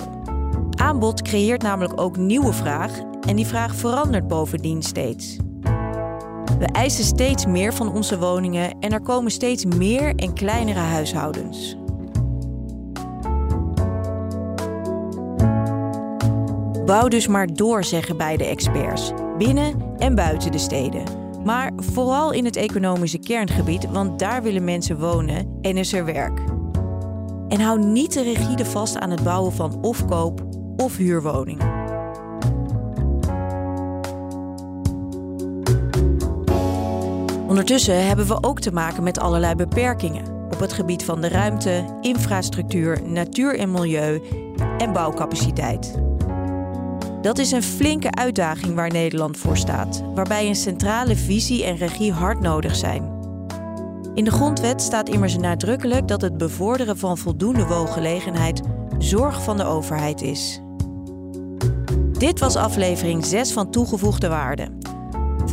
Aanbod 0.75 1.21
creëert 1.21 1.61
namelijk 1.61 2.01
ook 2.01 2.17
nieuwe 2.17 2.53
vraag 2.53 3.11
en 3.27 3.35
die 3.35 3.47
vraag 3.47 3.75
verandert 3.75 4.27
bovendien 4.27 4.81
steeds. 4.81 5.37
We 6.59 6.65
eisen 6.65 7.03
steeds 7.03 7.45
meer 7.45 7.73
van 7.73 7.93
onze 7.93 8.19
woningen 8.19 8.79
en 8.79 8.91
er 8.91 9.01
komen 9.01 9.31
steeds 9.31 9.65
meer 9.65 10.15
en 10.15 10.33
kleinere 10.33 10.79
huishoudens. 10.79 11.77
Bouw 16.85 17.07
dus 17.07 17.27
maar 17.27 17.53
door, 17.53 17.83
zeggen 17.83 18.17
beide 18.17 18.45
experts, 18.45 19.11
binnen 19.37 19.95
en 19.97 20.15
buiten 20.15 20.51
de 20.51 20.57
steden. 20.57 21.03
Maar 21.43 21.71
vooral 21.75 22.31
in 22.31 22.45
het 22.45 22.55
economische 22.55 23.19
kerngebied, 23.19 23.91
want 23.91 24.19
daar 24.19 24.43
willen 24.43 24.63
mensen 24.63 24.99
wonen 24.99 25.57
en 25.61 25.77
is 25.77 25.93
er 25.93 26.05
werk. 26.05 26.39
En 27.47 27.59
hou 27.59 27.85
niet 27.85 28.11
te 28.11 28.21
rigide 28.21 28.65
vast 28.65 28.97
aan 28.99 29.09
het 29.09 29.23
bouwen 29.23 29.53
van 29.53 29.77
of 29.81 30.05
koop- 30.05 30.45
of 30.77 30.97
huurwoningen. 30.97 31.82
Ondertussen 37.53 38.07
hebben 38.07 38.27
we 38.27 38.43
ook 38.43 38.59
te 38.59 38.71
maken 38.71 39.03
met 39.03 39.19
allerlei 39.19 39.55
beperkingen 39.55 40.25
op 40.51 40.59
het 40.59 40.73
gebied 40.73 41.03
van 41.03 41.21
de 41.21 41.27
ruimte, 41.27 41.85
infrastructuur, 42.01 43.01
natuur 43.05 43.59
en 43.59 43.71
milieu 43.71 44.21
en 44.77 44.93
bouwcapaciteit. 44.93 45.99
Dat 47.21 47.37
is 47.37 47.51
een 47.51 47.63
flinke 47.63 48.11
uitdaging 48.11 48.75
waar 48.75 48.91
Nederland 48.91 49.37
voor 49.37 49.57
staat, 49.57 50.03
waarbij 50.15 50.47
een 50.47 50.55
centrale 50.55 51.15
visie 51.15 51.63
en 51.63 51.75
regie 51.75 52.11
hard 52.11 52.39
nodig 52.39 52.75
zijn. 52.75 53.11
In 54.13 54.23
de 54.23 54.31
grondwet 54.31 54.81
staat 54.81 55.09
immers 55.09 55.37
nadrukkelijk 55.37 56.07
dat 56.07 56.21
het 56.21 56.37
bevorderen 56.37 56.97
van 56.97 57.17
voldoende 57.17 57.65
woongelegenheid 57.65 58.61
zorg 58.97 59.43
van 59.43 59.57
de 59.57 59.65
overheid 59.65 60.21
is. 60.21 60.61
Dit 62.11 62.39
was 62.39 62.55
aflevering 62.55 63.25
6 63.25 63.51
van 63.51 63.71
Toegevoegde 63.71 64.27
Waarde. 64.27 64.82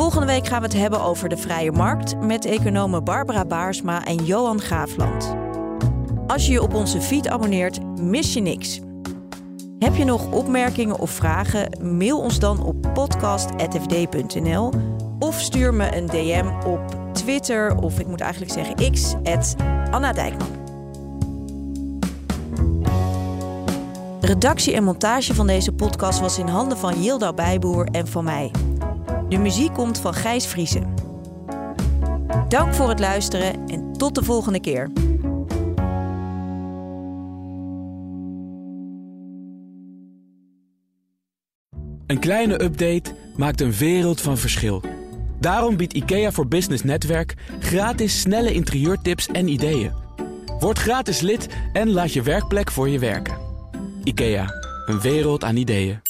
Volgende 0.00 0.26
week 0.26 0.46
gaan 0.46 0.60
we 0.60 0.66
het 0.66 0.76
hebben 0.76 1.02
over 1.02 1.28
de 1.28 1.36
vrije 1.36 1.72
markt 1.72 2.20
met 2.20 2.44
economen 2.44 3.04
Barbara 3.04 3.44
Baarsma 3.44 4.04
en 4.04 4.24
Johan 4.24 4.60
Graafland. 4.60 5.34
Als 6.26 6.46
je 6.46 6.52
je 6.52 6.62
op 6.62 6.74
onze 6.74 7.00
feed 7.00 7.28
abonneert, 7.28 8.00
mis 8.00 8.34
je 8.34 8.40
niks. 8.40 8.80
Heb 9.78 9.94
je 9.94 10.04
nog 10.04 10.32
opmerkingen 10.32 10.98
of 10.98 11.10
vragen? 11.10 11.78
Mail 11.98 12.20
ons 12.20 12.38
dan 12.38 12.64
op 12.64 12.90
podcast.fd.nl 12.94 14.72
of 15.18 15.40
stuur 15.40 15.74
me 15.74 15.96
een 15.96 16.06
DM 16.06 16.66
op 16.66 16.80
Twitter 17.12 17.76
of 17.76 17.98
ik 17.98 18.06
moet 18.06 18.20
eigenlijk 18.20 18.52
zeggen 18.52 18.92
X, 18.92 19.14
Anna 19.90 20.12
Dijkman. 20.12 20.48
Redactie 24.20 24.74
en 24.74 24.84
montage 24.84 25.34
van 25.34 25.46
deze 25.46 25.72
podcast 25.72 26.20
was 26.20 26.38
in 26.38 26.48
handen 26.48 26.78
van 26.78 27.02
Yilda 27.02 27.32
Bijboer 27.32 27.88
en 27.92 28.06
van 28.06 28.24
mij. 28.24 28.50
De 29.30 29.38
muziek 29.38 29.74
komt 29.74 29.98
van 29.98 30.14
Gijs 30.14 30.46
Vriezen. 30.46 30.94
Dank 32.48 32.74
voor 32.74 32.88
het 32.88 32.98
luisteren 32.98 33.68
en 33.68 33.92
tot 33.92 34.14
de 34.14 34.24
volgende 34.24 34.60
keer. 34.60 34.90
Een 42.06 42.18
kleine 42.18 42.62
update 42.62 43.14
maakt 43.36 43.60
een 43.60 43.72
wereld 43.72 44.20
van 44.20 44.38
verschil. 44.38 44.82
Daarom 45.38 45.76
biedt 45.76 45.92
IKEA 45.92 46.32
voor 46.32 46.46
Business 46.46 46.82
Netwerk 46.82 47.34
gratis 47.60 48.20
snelle 48.20 48.52
interieurtips 48.52 49.26
en 49.26 49.48
ideeën. 49.48 49.92
Word 50.58 50.78
gratis 50.78 51.20
lid 51.20 51.48
en 51.72 51.90
laat 51.90 52.12
je 52.12 52.22
werkplek 52.22 52.70
voor 52.70 52.88
je 52.88 52.98
werken. 52.98 53.38
IKEA, 54.04 54.46
een 54.86 55.00
wereld 55.00 55.44
aan 55.44 55.56
ideeën. 55.56 56.09